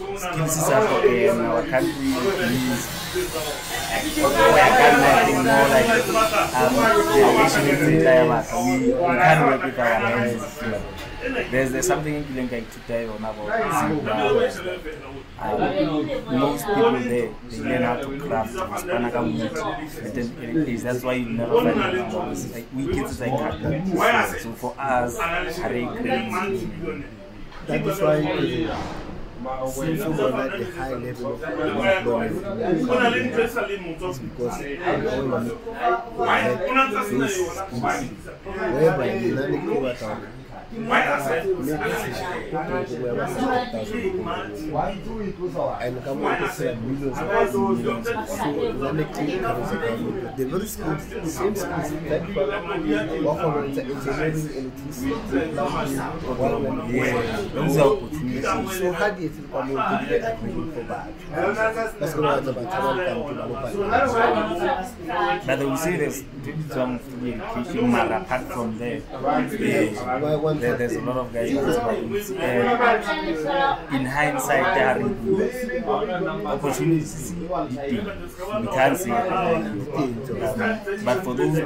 skills 0.00 0.70
okay 0.70 1.28
in 1.28 1.40
our 1.40 1.62
country 1.66 1.92
is 1.92 3.00
are 3.10 4.32
kind 4.32 4.96
of 4.96 5.02
acting 5.02 5.34
more 5.36 5.68
like 5.68 5.88
um, 6.54 6.74
dialogue. 8.04 8.46
We, 8.64 8.92
can't 8.92 9.40
work 9.46 9.62
with 9.64 9.78
our 9.78 9.94
hands. 9.94 10.42
There's, 11.50 11.70
there's 11.72 11.86
something 11.86 12.14
in 12.14 12.48
today 12.70 13.06
on 13.06 13.16
about 13.16 13.88
Zimbabwe. 13.88 14.48
Most 16.38 16.66
people 16.66 16.92
there, 16.92 17.34
they 17.50 17.58
learn 17.60 17.82
how 17.82 17.96
to 17.96 18.18
craft 18.18 18.54
Spanaka 18.54 19.20
wood. 19.24 19.52
Then 20.14 20.58
it 20.58 20.68
is, 20.68 20.82
that's 20.82 21.02
why 21.02 21.14
you 21.14 21.28
never 21.28 21.62
find 21.62 21.96
it. 21.96 22.52
Like, 22.52 22.66
we 22.74 22.86
kids 22.94 23.20
like 23.20 23.30
carpenters. 23.30 24.42
So 24.42 24.52
for 24.52 24.74
us, 24.78 25.18
are? 25.58 26.56
That 27.66 27.86
is 27.86 28.00
why 28.00 28.16
uh, 29.46 29.66
since 29.70 30.04
we 30.04 30.10
were 30.14 30.32
at 30.40 30.58
the 30.58 30.64
high 30.76 30.94
level 30.94 31.32
of 31.34 31.42
employment 31.42 32.44
is 32.70 34.18
because 34.18 34.58
we 34.58 34.76
had 34.76 35.02
those 36.70 37.06
skills 37.06 38.26
whereby 38.56 39.18
the 39.18 39.30
nanny 39.34 39.78
was 39.80 40.02
our 40.02 40.20
and 40.72 40.86
to 49.16 50.32
the 50.36 50.44
very 50.46 50.66
skills, 50.66 51.06
the 51.06 51.26
same 51.26 51.56
skills 51.56 51.90
that 52.08 52.22
on 53.26 53.64
engineering, 53.64 54.50
electricity, 54.56 55.12
are 55.58 55.82
opportunities. 57.96 58.44
so 58.78 58.92
how 58.92 59.10
do 59.10 59.22
you 59.22 59.28
feel 59.30 59.46
come 59.50 59.70
on 59.76 59.98
to 60.00 60.06
get 60.08 60.22
go 62.14 62.22
on 62.28 62.38
to 62.38 62.44
the 62.44 62.52
But 65.46 65.56
they 65.58 65.64
will 65.64 65.76
say 65.76 65.96
there's 65.96 66.22
free 67.00 67.32
education, 67.34 67.94
apart 67.94 68.42
from 68.52 68.78
there, 68.78 69.00
eh, 69.60 70.59
there, 70.60 70.76
there's 70.76 70.96
a 70.96 71.00
lot 71.00 71.16
of 71.16 71.32
guys. 71.32 71.54
Uh, 71.56 71.96
in 73.92 74.04
hindsight, 74.04 74.74
there 74.74 74.88
are 74.88 75.00
opportunities. 76.46 77.32
We 77.34 77.46
can't 78.68 78.96
say 78.98 79.10
it. 79.10 79.30
But 81.04 81.24
for 81.24 81.34
those 81.34 81.54
the 81.54 81.62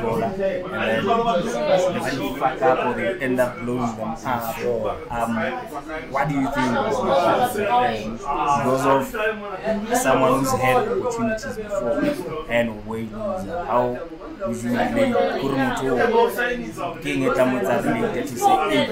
dollar, 0.00 0.24
and 0.24 0.34
then 0.34 0.64
they 2.18 2.28
fuck 2.38 2.62
up 2.62 2.86
or 2.86 2.94
they 3.00 3.08
end 3.24 3.40
up 3.40 3.58
blowing 3.60 3.96
them 3.96 4.16
up. 4.24 4.56
Um, 5.10 5.36
what 6.12 6.28
do 6.28 6.34
you 6.34 6.48
think? 6.52 6.72
Because 8.18 8.86
of 8.86 9.06
someone 9.98 10.32
who's 10.40 10.52
had 10.52 10.76
opportunities 10.88 11.56
before 11.56 12.44
and 12.48 12.86
loser, 12.86 13.08
how 13.66 13.98
would 14.46 14.62
you 14.62 14.70
relate? 14.70 15.14
Kurumuto, 15.40 15.90
king 17.02 17.24
at 17.24 17.36
related 17.84 18.27
to 18.28 18.36
say, 18.38 18.54
hey, 18.70 18.86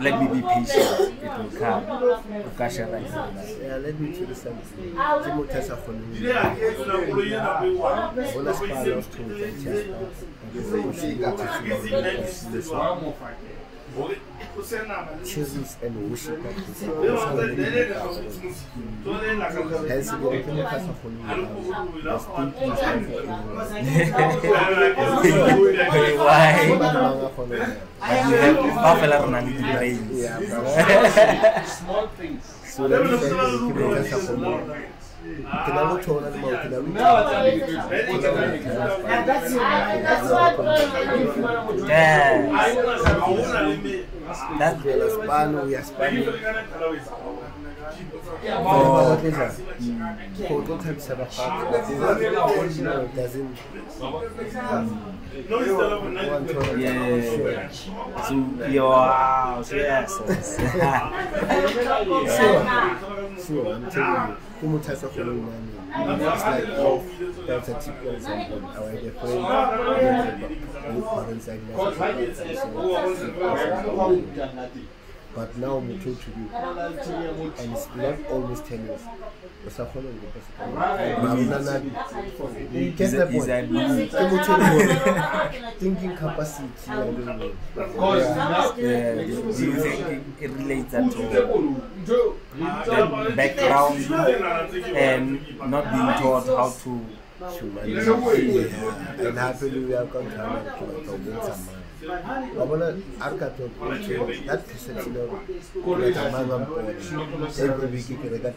let 0.00 0.20
me 0.20 0.26
be 0.28 0.40
patient. 0.46 1.22
It 1.22 1.32
will 1.38 1.50
come. 1.58 1.82
O 1.90 2.50
ka 2.56 2.66
Yeah, 2.68 3.76
let 3.82 3.98
me 4.00 4.12
tell 4.12 4.28
you 4.28 4.34
something. 4.34 4.92
Ke 4.94 5.30
motho 5.34 5.58
a 5.58 5.62
sa 5.62 5.74
kgoneng 5.76 6.12
ho 6.12 7.20
of 8.98 9.06
two 9.10 9.22
and 9.22 9.32
worship 10.84 11.18
that 11.18 11.38
Hence, 12.08 12.44
ke 12.44 12.54
re 12.54 12.62
ke 12.62 12.92
motho 13.96 14.37
a 20.66 20.78
sa 20.80 20.92
kgoneng 20.98 21.22
ho 21.26 21.38
why 26.24 26.52
Ba 26.78 26.88
bang 26.94 27.22
a 27.22 27.28
kgona 27.30 27.54
ho 27.54 27.56
ya. 27.56 27.66
but 27.98 28.18
we 28.28 28.34
have 28.38 28.56
ba 28.82 28.92
fela 29.00 29.16
re 29.22 29.28
na 29.30 29.38
le 29.46 29.50
di-brains. 29.58 30.10
Yeah, 30.14 30.38
but- 30.38 31.66
Small 31.66 32.06
things. 32.18 32.42
so 32.74 32.86
let 32.86 33.02
me 33.02 33.08
tell 33.18 33.50
you, 33.50 33.72
ke 33.74 33.76
motho 33.76 33.94
a 33.98 34.02
sa 34.02 34.16
kgoneng 34.18 34.58
ke 35.64 35.78
na 35.78 36.78
le 43.74 44.17
thola 44.34 44.44
le 44.44 44.46
mao 44.46 44.46
ke 44.46 44.52
na 44.52 44.58
le 44.58 44.58
yeah 44.58 44.58
that 44.58 44.76
Vela 44.82 45.10
spano 45.10 45.62
uya 45.64 45.82
spano 45.82 46.24
for 50.48 50.62
go 50.62 50.76
tlo 50.76 50.76
thabisa 50.78 51.14
bagatsi 51.16 51.94
doesn't 53.16 53.56
yeah 56.78 57.68
so 58.28 58.34
wow 58.84 59.62
so 59.62 59.76
yes. 59.76 60.10
Sure, 63.46 63.74
I'm 63.74 63.90
telling 63.90 64.28
you. 64.28 65.48
A 65.74 65.77
mane. 65.88 66.20
It's 66.20 66.44
like 66.44 66.64
oh, 66.68 67.04
that's 67.46 67.68
a 67.68 67.74
typical 67.74 68.14
example. 68.14 68.60
Friend 68.60 68.98
who 72.24 74.22
But 75.34 75.56
now 75.58 75.76
I'm 75.76 75.98
talk 76.00 76.18
to 76.24 76.30
you. 76.36 76.48
And 77.58 77.72
it's 77.72 77.88
not 77.94 78.30
almost 78.30 78.66
10 78.66 78.98
years. 79.68 79.80
O 79.80 79.84
sa 79.84 79.84
kgona 79.84 80.08
ho 80.08 80.14
lepa 80.18 80.40
sekolo. 80.44 80.74
Mara 80.74 81.32
ona 81.32 81.58
na 81.58 81.78
di- 81.78 81.92
You 82.78 82.92
the 82.92 83.04
that 83.06 83.28
is 83.28 83.34
point. 83.34 83.46
that 83.46 83.62
blue 83.68 84.06
Ke 84.08 84.22
motho 84.30 84.52
leng 84.58 84.72
hore 84.72 85.74
thinking 85.78 86.14
capacity 86.16 86.88
I 86.88 86.90
don't. 86.96 87.54
Yeah. 87.76 88.74
yeah 88.76 89.14
do 89.14 89.64
you 89.64 89.74
think 89.76 89.98
it, 90.08 90.22
it 90.40 90.50
relates 90.56 90.92
that 90.92 91.04
to 91.12 91.18
the 92.88 93.32
background 93.36 93.96
and 94.96 95.24
not 95.70 95.84
being 95.92 96.12
taught 96.22 96.46
how 96.46 96.70
to 96.84 96.92
Yeah. 97.38 99.28
And 99.28 99.38
happily 99.38 99.84
we 99.84 99.94
are 99.94 100.06
controlling 100.06 100.64
to 101.04 101.12
win 101.12 101.38
some 101.42 101.77
money. 102.06 102.50
I 102.58 102.62
wanna 102.62 102.92
arka 103.18 103.56
to 103.56 103.70
that 104.46 104.66
perception 104.68 105.16
of 105.16 105.32
like 105.32 106.16
a 106.16 106.30
man 106.30 106.50
on 106.50 106.64
board. 106.64 106.96
Every 107.58 107.88
week 107.88 108.10
you 108.10 108.16
can 108.18 108.38
get 108.38 108.54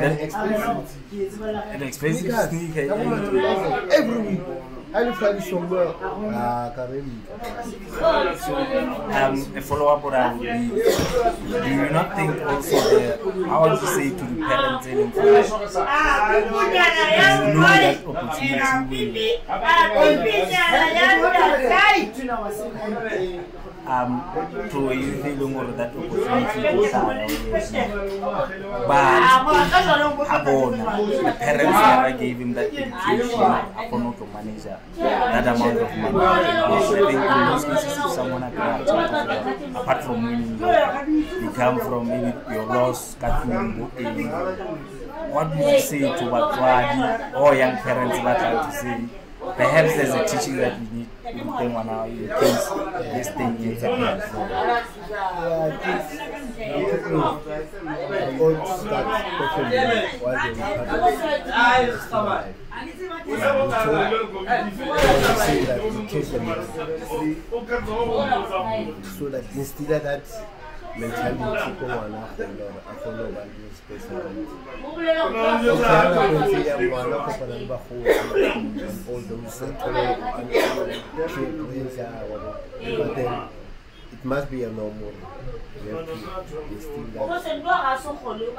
and 0.00 0.20
expensive. 0.20 1.42
an 1.74 1.82
expensive 1.82 2.34
sneaker 2.50 2.92
Every 3.92 4.18
week. 4.18 4.40
I 4.94 5.02
look 5.02 5.20
like 5.20 5.42
somewhere. 5.42 5.90
Ah, 5.98 6.70
Karim. 6.76 7.26
um, 9.10 9.56
a 9.56 9.60
follow-up 9.60 10.04
what 10.04 10.14
I 10.14 10.32
would 10.34 10.40
be, 10.40 10.46
do 10.70 11.66
you 11.66 11.90
not 11.90 12.14
think 12.14 12.30
also 12.46 12.78
the, 12.94 13.18
I 13.50 13.58
want 13.58 13.80
to 13.80 13.86
say 13.88 14.10
to 14.10 14.24
the 14.24 14.36
parents 14.46 14.86
and 14.86 15.00
influence, 15.00 15.50
you 15.50 15.54
know 15.58 15.66
that 17.58 18.06
opportunity 18.06 19.10
will, 19.10 19.34
um, 23.86 24.22
to 24.70 24.80
feel 25.22 25.48
more 25.48 25.64
that 25.76 25.90
opportunity 25.94 26.88
come, 26.88 27.06
but 28.88 29.22
Abona, 30.24 30.96
the 31.24 31.32
parents 31.38 31.78
never 31.84 32.18
gave 32.18 32.38
him 32.38 32.54
that 32.54 32.66
education, 32.72 33.28
Apono 33.76 34.16
to 34.16 34.24
manage 34.32 34.62
that 34.64 35.46
amount 35.46 35.78
of 35.80 35.90
money. 35.98 36.18
Yes, 36.72 36.86
I 36.90 36.96
think 36.96 37.20
in 37.20 37.40
most 37.50 37.66
cases, 37.68 38.14
someone 38.14 38.42
to 38.42 39.78
apart 39.78 40.04
from 40.04 40.16
winning, 40.24 40.58
you 41.42 41.50
come 41.50 41.78
from 41.80 42.08
maybe 42.08 42.32
your 42.54 42.64
loss, 42.66 43.16
cutting 43.16 43.80
what 45.30 45.50
would 45.56 45.58
you 45.74 45.80
say 45.80 45.98
to 46.00 46.24
Batwadi 46.24 47.34
or 47.34 47.54
young 47.54 47.76
parents 47.78 48.16
that 48.18 48.54
are 48.54 48.70
to 48.70 48.76
say? 48.76 49.04
Perhaps 49.56 49.94
there's 49.96 50.14
a 50.14 50.24
teaching 50.26 50.56
that 50.56 50.80
we 50.80 50.98
need 50.98 51.03
to 51.38 51.44
bring 51.44 51.74
on 51.76 51.88
our 51.88 52.06
kids. 52.08 52.40
This 53.14 53.28
thing 53.30 53.54
is 53.60 53.82
happening. 53.82 54.22
Yeah, 55.20 55.78
this. 55.84 56.06
All 58.40 58.66
start 58.78 59.06
performing 59.38 60.06
while 60.20 60.38
they 60.42 60.50
were 60.50 60.66
part 60.66 60.78
of 60.80 61.80
say 65.38 65.64
that 65.64 65.80
in 65.80 66.06
case 66.06 66.30
them 66.30 66.46
so 69.18 69.28
that 69.28 69.44
instead 69.54 69.90
of 69.90 70.02
that 70.02 70.24
mentality 70.98 71.70
ko 71.78 71.84
ngwana 71.86 72.18
a 72.22 72.34
kgone 72.34 72.62
hore 72.62 72.80
a 72.90 72.92
kgone 72.94 73.22
ho 73.22 73.30
ba 73.34 73.42
le 73.44 73.68
special 73.78 74.22
o 74.84 74.90
kgona 74.94 75.12
go 76.32 76.40
tseya 76.46 76.74
ngwana 76.78 77.16
kopana 77.26 77.54
le 77.58 77.66
bagolo 77.66 78.04
and 78.54 78.98
all 79.10 79.22
those 79.30 79.62
uh, 79.62 79.72
thole 79.80 80.02
peer 81.16 81.38
but 82.98 83.10
then 83.16 83.32
it 84.14 84.22
must 84.24 84.46
be 84.50 84.62
a 84.62 84.70
normal 84.70 85.12
we 85.84 85.90
have 85.90 86.06
to 86.06 86.12
instill 86.72 87.04
that 87.12 87.26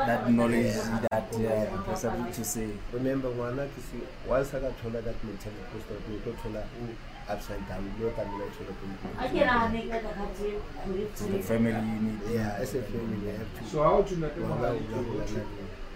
That 0.05 0.29
knowledge, 0.29 0.75
that 1.09 1.27
uh, 1.33 1.81
possibility 1.83 2.33
to 2.33 2.43
say, 2.43 2.67
remember 2.93 3.29
ngwana 3.29 3.63
ke 3.73 3.81
se 3.81 3.97
once 4.27 4.53
a 4.53 4.59
ka 4.59 4.69
thola 4.81 5.01
that 5.01 5.17
mentality 5.23 5.63
ko 5.71 5.77
start 5.79 6.03
o 6.11 6.19
tlo 6.23 6.33
thola 6.43 6.61
o 6.61 7.14
upside 7.33 7.63
down 7.69 7.83
lo 7.99 8.09
ka 8.15 8.21
nna 8.23 8.45
thola 8.55 8.71
ko 8.79 8.83
to 11.17 11.23
the 11.31 11.39
family 11.41 11.73
unit. 11.73 12.19
yeah 12.35 12.61
as 12.61 12.75
a 12.75 12.81
family 12.83 13.17
you 13.25 13.33
have 13.37 13.49
to 13.57 13.61
So 13.71 13.83
how 13.83 14.01
to 14.01 14.15
not 14.19 14.37
ngwana 14.37 14.67
o 14.69 14.79
dula 14.79 15.01
ho 15.07 15.13
lana 15.19 15.41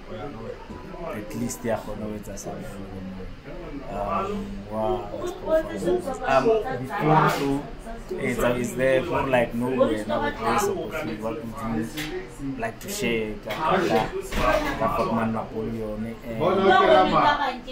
at 0.10 1.36
least 1.41 1.60
kgona 1.62 2.05
ho 2.05 2.12
etsa 2.18 2.38
something 2.38 2.84
um 3.91 4.45
wow 4.72 5.10
um 6.28 6.43
before 6.82 7.30
so 7.38 7.47
is, 8.18 8.38
is 8.38 8.76
there 8.76 9.03
for 9.03 9.22
like 9.28 9.53
nowhere 9.53 10.05
now 10.07 10.28
a 10.28 10.32
place 10.32 10.64
of 10.68 10.76
coffee 10.91 11.16
what 11.24 11.36
would 11.38 11.57
you 11.78 12.55
like 12.57 12.78
to 12.80 12.89
share 12.89 13.34
ka 13.45 13.51
ka 13.53 14.10
ka 14.80 14.88
Grootman 14.97 15.30
Napoleon 15.34 16.01
eh, 16.05 16.16
eh, 16.26 16.34
and 16.34 16.41
eh, 16.41 17.70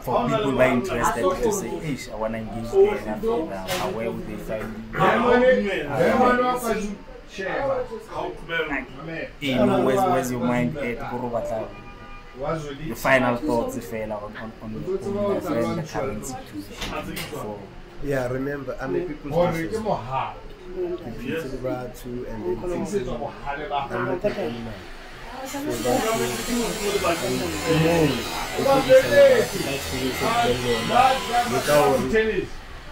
for 0.00 0.16
people 0.28 0.50
who 0.50 0.58
are 0.60 0.72
interested 0.72 1.24
to 1.44 1.52
say 1.52 1.70
ish 1.92 2.08
I 2.08 2.14
want 2.16 2.32
to 2.34 2.38
engage 2.40 2.70
there 2.72 2.96
and 2.96 3.08
after 3.20 3.46
that 3.52 3.94
where 3.94 4.10
would 4.10 4.26
they 4.26 4.40
find 4.48 4.68
you 6.84 6.96
you 9.40 9.54
know 9.54 9.84
where's, 9.84 10.00
where's 10.00 10.30
your 10.30 10.40
mind 10.40 10.76
at 10.78 10.98
Koro 11.10 11.30
batla 11.30 11.68
your 12.86 12.96
final 12.96 13.36
thoughts 13.36 13.76
fela 13.78 14.22
on, 14.22 14.36
on, 14.36 14.52
on, 14.62 14.74
on 14.74 15.34
my 15.34 15.40
friend 15.40 15.78
the 15.78 15.82
current 15.82 16.26
situation 16.26 17.16
for 17.30 17.58
yeah 18.02 18.26
remember 18.28 18.76
i'm 18.80 18.94
a 18.96 19.00
people's 19.00 19.34
person 19.34 19.70
people 19.72 19.90
to 21.42 21.48
the 21.48 22.28
and 22.30 22.44
then 22.44 22.56
people 22.56 23.32
i'm 23.80 24.06
not 24.06 24.24
a 24.24 24.40
animal 24.40 24.72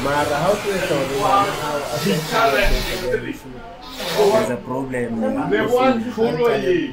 mara 0.05 0.36
ha 0.42 0.48
o 0.51 0.55
tlo 0.57 0.72
etsa 0.74 0.94
hore 0.94 1.07
ngwana 1.16 1.53
hao 1.62 1.80
a 1.94 3.80
there's 4.01 4.51
a 4.51 4.57
problem 4.57 5.11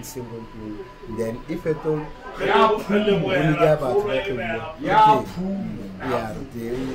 segompieno 0.01 0.85
then 1.17 1.35
e 1.49 1.55
fetong 1.55 2.05
bonile 3.21 3.65
ya 3.65 3.75
batho 3.75 4.01
ba 4.07 4.17
tlo 4.23 4.35
bua 4.35 4.75
yeah. 4.81 6.35
Then 6.53 6.93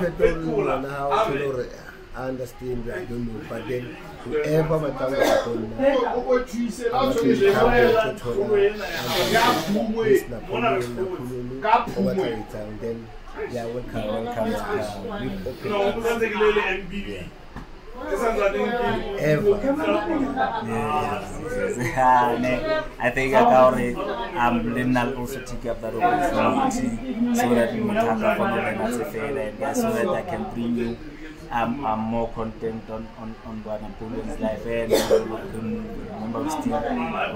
fetong 0.00 0.44
ngwana 0.46 0.88
ha 0.88 1.06
o 1.06 1.24
thole 1.24 1.46
hore 1.46 1.66
I 2.16 2.28
understand 2.28 2.90
I 2.90 3.04
don't 3.04 3.26
know 3.26 3.40
but 3.48 3.68
then 3.68 3.96
whoever 4.24 4.78
batlang 4.78 5.14
go 5.14 5.26
kgona 5.42 5.66
a 5.76 5.86
batlo 5.86 6.50
ikgabo 6.58 7.14
tlo 7.14 8.12
thola 8.14 8.14
Napoleon 8.14 8.76
Napoleon 10.30 10.82
o 10.98 12.02
batla 12.02 12.14
ho 12.14 12.24
etsang 12.26 12.72
then 12.80 13.06
yeah 13.52 13.66
welcome 13.66 14.06
welcome 14.10 14.54
uh, 14.54 15.22
with 15.22 15.46
open 15.46 15.72
arms 15.72 16.92
yeah 17.06 17.39
ever. 19.18 19.60
Ah, 21.96 22.36
ne, 22.38 22.54
I 22.98 23.10
think 23.10 23.34
I 23.34 23.40
got 23.42 23.78
it. 23.80 23.96
Um, 24.36 24.72
then 24.74 24.96
also 25.16 25.40
took 25.40 25.66
up 25.66 25.80
that 25.82 25.94
opportunity 25.94 27.34
so 27.34 27.54
that 27.54 27.72
we 27.72 27.80
can 27.80 28.18
have 28.18 28.40
a 28.40 28.44
as 28.80 28.96
a 28.96 29.04
fair 29.04 29.38
and 29.38 29.76
so 29.76 29.92
that 29.92 30.08
I 30.08 30.22
can 30.22 30.44
bring 30.52 30.76
you 30.76 30.96
um, 31.50 31.84
um, 31.84 31.98
more 32.00 32.28
content 32.28 32.82
on 32.90 33.06
on 33.18 33.34
on 33.44 33.64
what 33.64 33.82
Napoleon's 33.82 34.38
life. 34.38 34.66
And 34.66 34.92
um, 34.92 35.84
remember 36.14 36.42
we 36.42 36.50
still 36.50 36.80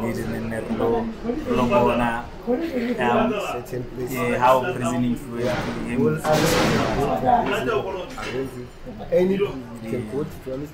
needing 0.00 0.34
in 0.34 0.50
the 0.50 0.60
low 0.78 1.06
low 1.48 1.68
bona 1.68 2.24
um 2.98 3.32
yeah, 4.08 4.38
how 4.38 4.72
prison 4.72 5.04
influenced 5.04 5.56
him. 5.86 6.00
All 6.00 6.14
others 6.24 6.54
arrange 8.18 8.68
any 9.10 9.34
you 9.34 9.48
can 9.82 10.10
go 10.12 10.24
to 10.24 10.36
prison 10.44 10.68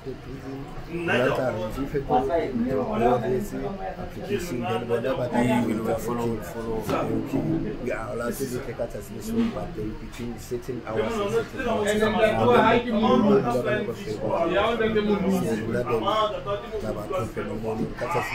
not 0.93 1.39
arrange 1.39 1.77
if 1.79 1.93
you 1.93 2.01
go 2.01 2.19
to 2.21 3.29
this 3.29 3.53
application 3.53 4.61
then 4.61 4.87
whatever 4.89 5.29
Yeah, 5.31 5.61
they 5.61 5.67
we 5.67 5.79
will 5.79 5.95
follow 5.95 6.37
follow. 6.41 6.77
okay 6.79 7.73
we 7.83 7.91
are 7.91 8.13
allowed 8.13 8.33
to 8.35 8.45
take 8.59 8.79
a 8.79 8.87
translation 8.87 9.51
but 9.55 9.67
then 9.75 9.89
between 10.03 10.37
certain 10.39 10.81
hours 10.85 11.13
and 11.13 11.31
certain 11.31 11.67
hours 11.69 11.87
And 11.91 12.01
then 12.01 12.13
that 12.13 12.43
boy, 12.45 12.55
I 12.55 12.79
can 12.79 12.95
move. 12.95 13.43
yeah 13.43 14.61
Yeah, 14.61 14.75
then 14.75 14.93
the 14.95 15.01
move. 15.01 15.43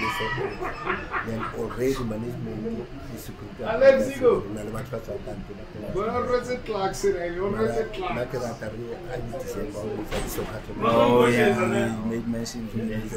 then 0.07 1.41
already 1.59 2.05
management 2.05 2.87
is 3.15 3.31
Alex, 3.65 4.15
you 4.17 4.21
go. 4.21 4.33
na 4.55 4.63
le 4.63 4.71
batho 4.71 4.91
ba 4.93 4.99
tswang 5.01 5.21
kantle 5.27 5.55
ba 5.57 5.65
teng. 5.73 5.95
But 5.95 6.09
I 6.09 6.19
read 6.21 6.47
it 6.55 6.65
Clarkson, 6.67 7.17
and 7.17 7.35
you 7.35 7.47
read 7.49 7.71
it 7.75 7.93
nna 7.97 8.25
ke 8.27 8.31
Clarkson. 8.31 8.43
rata 8.43 8.67
re 8.71 8.85
a 9.11 9.17
di-december 9.19 9.81
o 9.81 9.97
etsa 10.03 10.19
di-soccer 10.23 10.61
tournament. 10.67 10.95
Oh 10.95 11.27
yeah, 11.27 11.57
we 11.59 12.19
made 12.21 12.27
mention 12.55 12.71
to 12.71 12.79
this. 12.87 13.11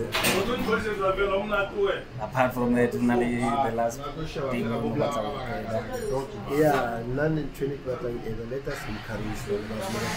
Apart 2.21 2.53
from 2.53 2.73
that, 2.73 2.91
Nali, 2.93 3.39
the 3.69 3.75
last 3.75 4.01
thing 4.01 4.65
we 4.65 4.71
want 4.73 4.95
to 4.95 4.99
talk 6.09 6.29
yeah 6.59 7.01
nna 7.07 7.25
ne 7.29 7.41
ntho 7.41 7.65
e 7.65 7.67
ne 7.69 7.75
ke 7.77 7.83
batlang 7.89 8.17
e 8.25 8.27
etsa 8.29 8.43
let 8.51 8.65
us 8.73 8.79
encourage 8.89 9.41
them 9.47 9.61
ba 9.69 9.75
bona 9.85 10.09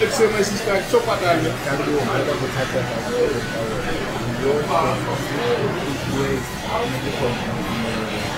Let's 0.00 0.14
say 0.16 0.26
my 0.32 0.42
sister, 0.42 0.76
chop 0.90 1.08
at 1.08 1.20
that. 1.20 1.38
kanti 1.64 1.90
o 1.90 1.92
hata 2.10 2.32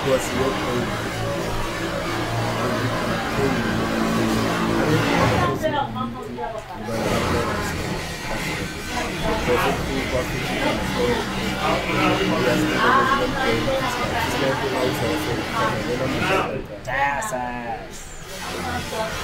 because 0.05 0.27
your 0.39 0.53
Yes, 5.73 5.89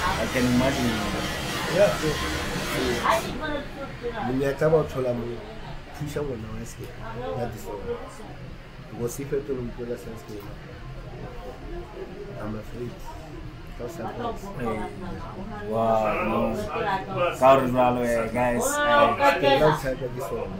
I 0.08 0.26
can 0.32 0.44
imagine. 0.46 0.92
monyetla 4.26 4.68
ba 4.70 4.76
o 4.76 4.84
thola 4.84 5.14
mo 5.14 5.26
thusa 5.98 6.20
ngwana 6.22 6.48
wa 6.48 6.64
se 6.64 6.76
all 7.28 7.50
because 8.90 9.20
if 9.20 9.32
pull 9.76 9.92
us 9.92 10.00
as 10.00 10.22
I'm 12.40 12.54
afraid 12.56 12.90
Because 12.90 12.98
sometimes 12.98 13.08
Hey, 13.08 13.17
wow, 15.70 16.24
no. 16.28 16.40
Ka 17.38 17.46
hore 17.54 17.66
jwalo, 17.70 18.00
guys, 18.32 18.66
ke 19.40 19.48
la 19.60 19.70
tsaka 19.78 20.06
ke 20.14 20.20
sona 20.20 20.56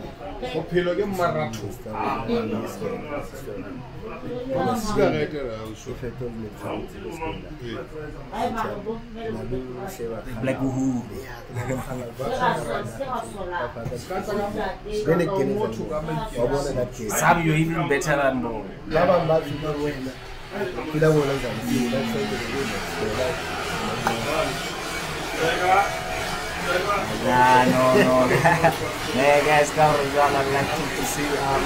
Bophelo 0.55 0.95
ke 0.95 1.05
mmaratho. 1.05 1.67
Cigarette 4.79 5.35
ra 5.35 5.57
o 5.67 5.75
so. 5.75 5.91
Black 10.43 10.59
Uhuru. 10.63 11.03
Then 15.05 15.21
again, 15.21 15.51
wa 15.59 15.67
bona 16.47 16.73
that 16.73 16.91
case. 16.95 17.19
Some 17.19 17.43
you 17.43 17.55
even 17.55 17.89
better 17.89 18.17
than 18.17 18.43
Bo. 18.43 18.65
ba 18.89 19.05
bang 19.07 19.27
ba 19.29 19.37
tseba 19.41 19.71
wena 19.83 20.13
ke 20.49 20.99
la 21.01 21.09
bona 21.13 21.35
jang 21.43 21.59
ba 21.93 22.01
tsaya 22.09 23.39
Nah, 27.25 27.65
no, 27.65 27.83
no. 27.97 28.29
hey, 29.17 29.41
guys, 29.47 29.71
ka 29.73 29.89
hore 29.89 30.05
jwalo, 30.13 30.37
I'd 30.37 30.69
to, 30.69 31.05
see, 31.09 31.25
um, 31.41 31.65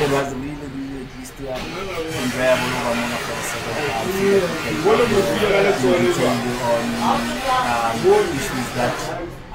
it 0.00 0.08
was 0.08 0.32
really, 0.32 0.68
really 0.72 1.04
least, 1.12 1.36
um, 1.44 1.60
enjoyable 2.16 2.72
over 2.72 2.94
mona 2.96 3.18
for 3.20 3.36
a 3.36 3.44
second. 3.44 3.76
Um, 3.92 4.08
so 4.16 4.24
that 4.40 4.48
we 4.48 4.58
can 4.64 4.76
Bona 4.80 5.04
bophelo 5.04 5.48
ka 5.52 5.60
letsole 5.66 6.08
tell 6.08 6.16
jwang. 6.16 6.40
you 6.40 6.54
on 6.72 6.84
um, 7.04 7.24
issues 8.32 8.68
that 8.80 8.96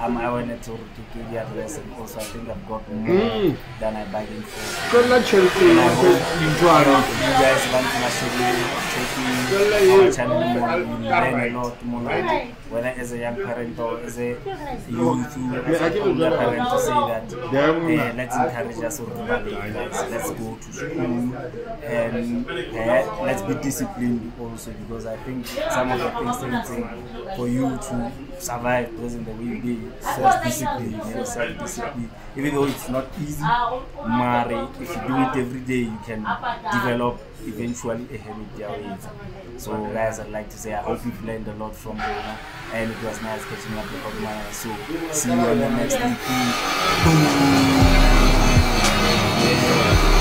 um, 0.01 0.17
I 0.17 0.31
wanted 0.31 0.61
to, 0.63 0.71
to 0.71 1.01
give 1.13 1.31
you 1.31 1.37
address 1.37 1.77
and 1.77 1.93
also 1.93 2.19
I 2.19 2.23
think 2.23 2.49
I've 2.49 2.67
got 2.67 2.89
more 2.91 3.55
than 3.79 3.95
I 3.95 4.05
bargained 4.11 4.45
for. 4.45 4.97
Tjhelete 4.97 5.61
And 5.61 5.79
I 5.79 5.87
hope 5.93 6.21
you. 6.41 6.49
guys 7.37 7.61
want 7.71 7.85
to 7.85 7.97
actually 8.01 8.81
taking 8.93 10.01
our 10.01 10.11
channel 10.11 10.41
more, 10.41 10.77
you 10.79 11.09
learn 11.09 11.55
a 11.55 11.59
lot 11.61 11.85
more, 11.85 12.01
whether 12.69 12.87
as 12.87 13.11
a 13.11 13.17
young 13.19 13.35
parent 13.35 13.77
or 13.79 13.99
as 13.99 14.17
a 14.17 14.29
youth, 14.89 15.37
as 15.67 15.81
a 15.81 15.99
older 16.01 16.31
parent 16.31 16.69
to 16.69 16.79
say 16.79 16.93
that 16.93 17.33
eh, 17.53 18.13
let's 18.15 18.35
encourage 18.35 18.83
us 18.83 18.97
to 18.97 19.05
guys, 19.05 20.09
let's 20.09 20.31
go 20.31 20.55
to 20.55 20.73
school 20.73 21.35
and 21.83 22.49
eh, 22.49 23.05
let's 23.21 23.41
be 23.43 23.53
disciplined 23.61 24.31
also 24.39 24.71
because 24.71 25.05
I 25.05 25.17
think 25.17 25.45
some 25.45 25.91
of 25.91 25.99
the 25.99 26.09
things 26.65 27.37
for 27.37 27.47
you 27.47 27.77
to 27.77 28.11
survive 28.41 28.91
because 28.91 29.15
in 29.15 29.23
the 29.25 29.31
weekday, 29.31 29.77
self 30.01 30.43
discipline, 30.43 30.91
you 30.91 30.97
know, 30.97 31.23
self 31.23 31.57
discipline. 31.59 32.09
Even 32.35 32.55
though 32.55 32.65
it's 32.65 32.89
not 32.89 33.07
easy, 33.21 33.41
marry, 34.07 34.55
if 34.79 34.89
you 34.89 35.01
do 35.07 35.15
it 35.17 35.35
every 35.37 35.59
day, 35.61 35.83
you 35.89 35.99
can 36.05 36.19
develop 36.71 37.19
eventually 37.45 38.07
a 38.13 38.17
habit 38.17 38.47
There 38.57 38.79
is. 38.95 39.07
So, 39.63 39.71
guys, 39.93 40.19
I'd 40.19 40.31
like 40.31 40.49
to 40.49 40.57
say 40.57 40.73
I 40.73 40.81
hope 40.81 41.05
you've 41.05 41.23
learned 41.23 41.47
a 41.47 41.53
lot 41.55 41.75
from 41.75 41.97
me, 41.97 42.03
and 42.73 42.91
it 42.91 43.03
was 43.03 43.21
nice 43.21 43.43
catching 43.45 43.77
up 43.77 43.85
with 43.91 44.03
you 44.21 44.27
So, 44.51 44.75
see 45.11 45.29
you 45.29 45.39
on 45.39 45.59
the 45.59 45.69
next 45.69 45.95
EP. 50.17 50.20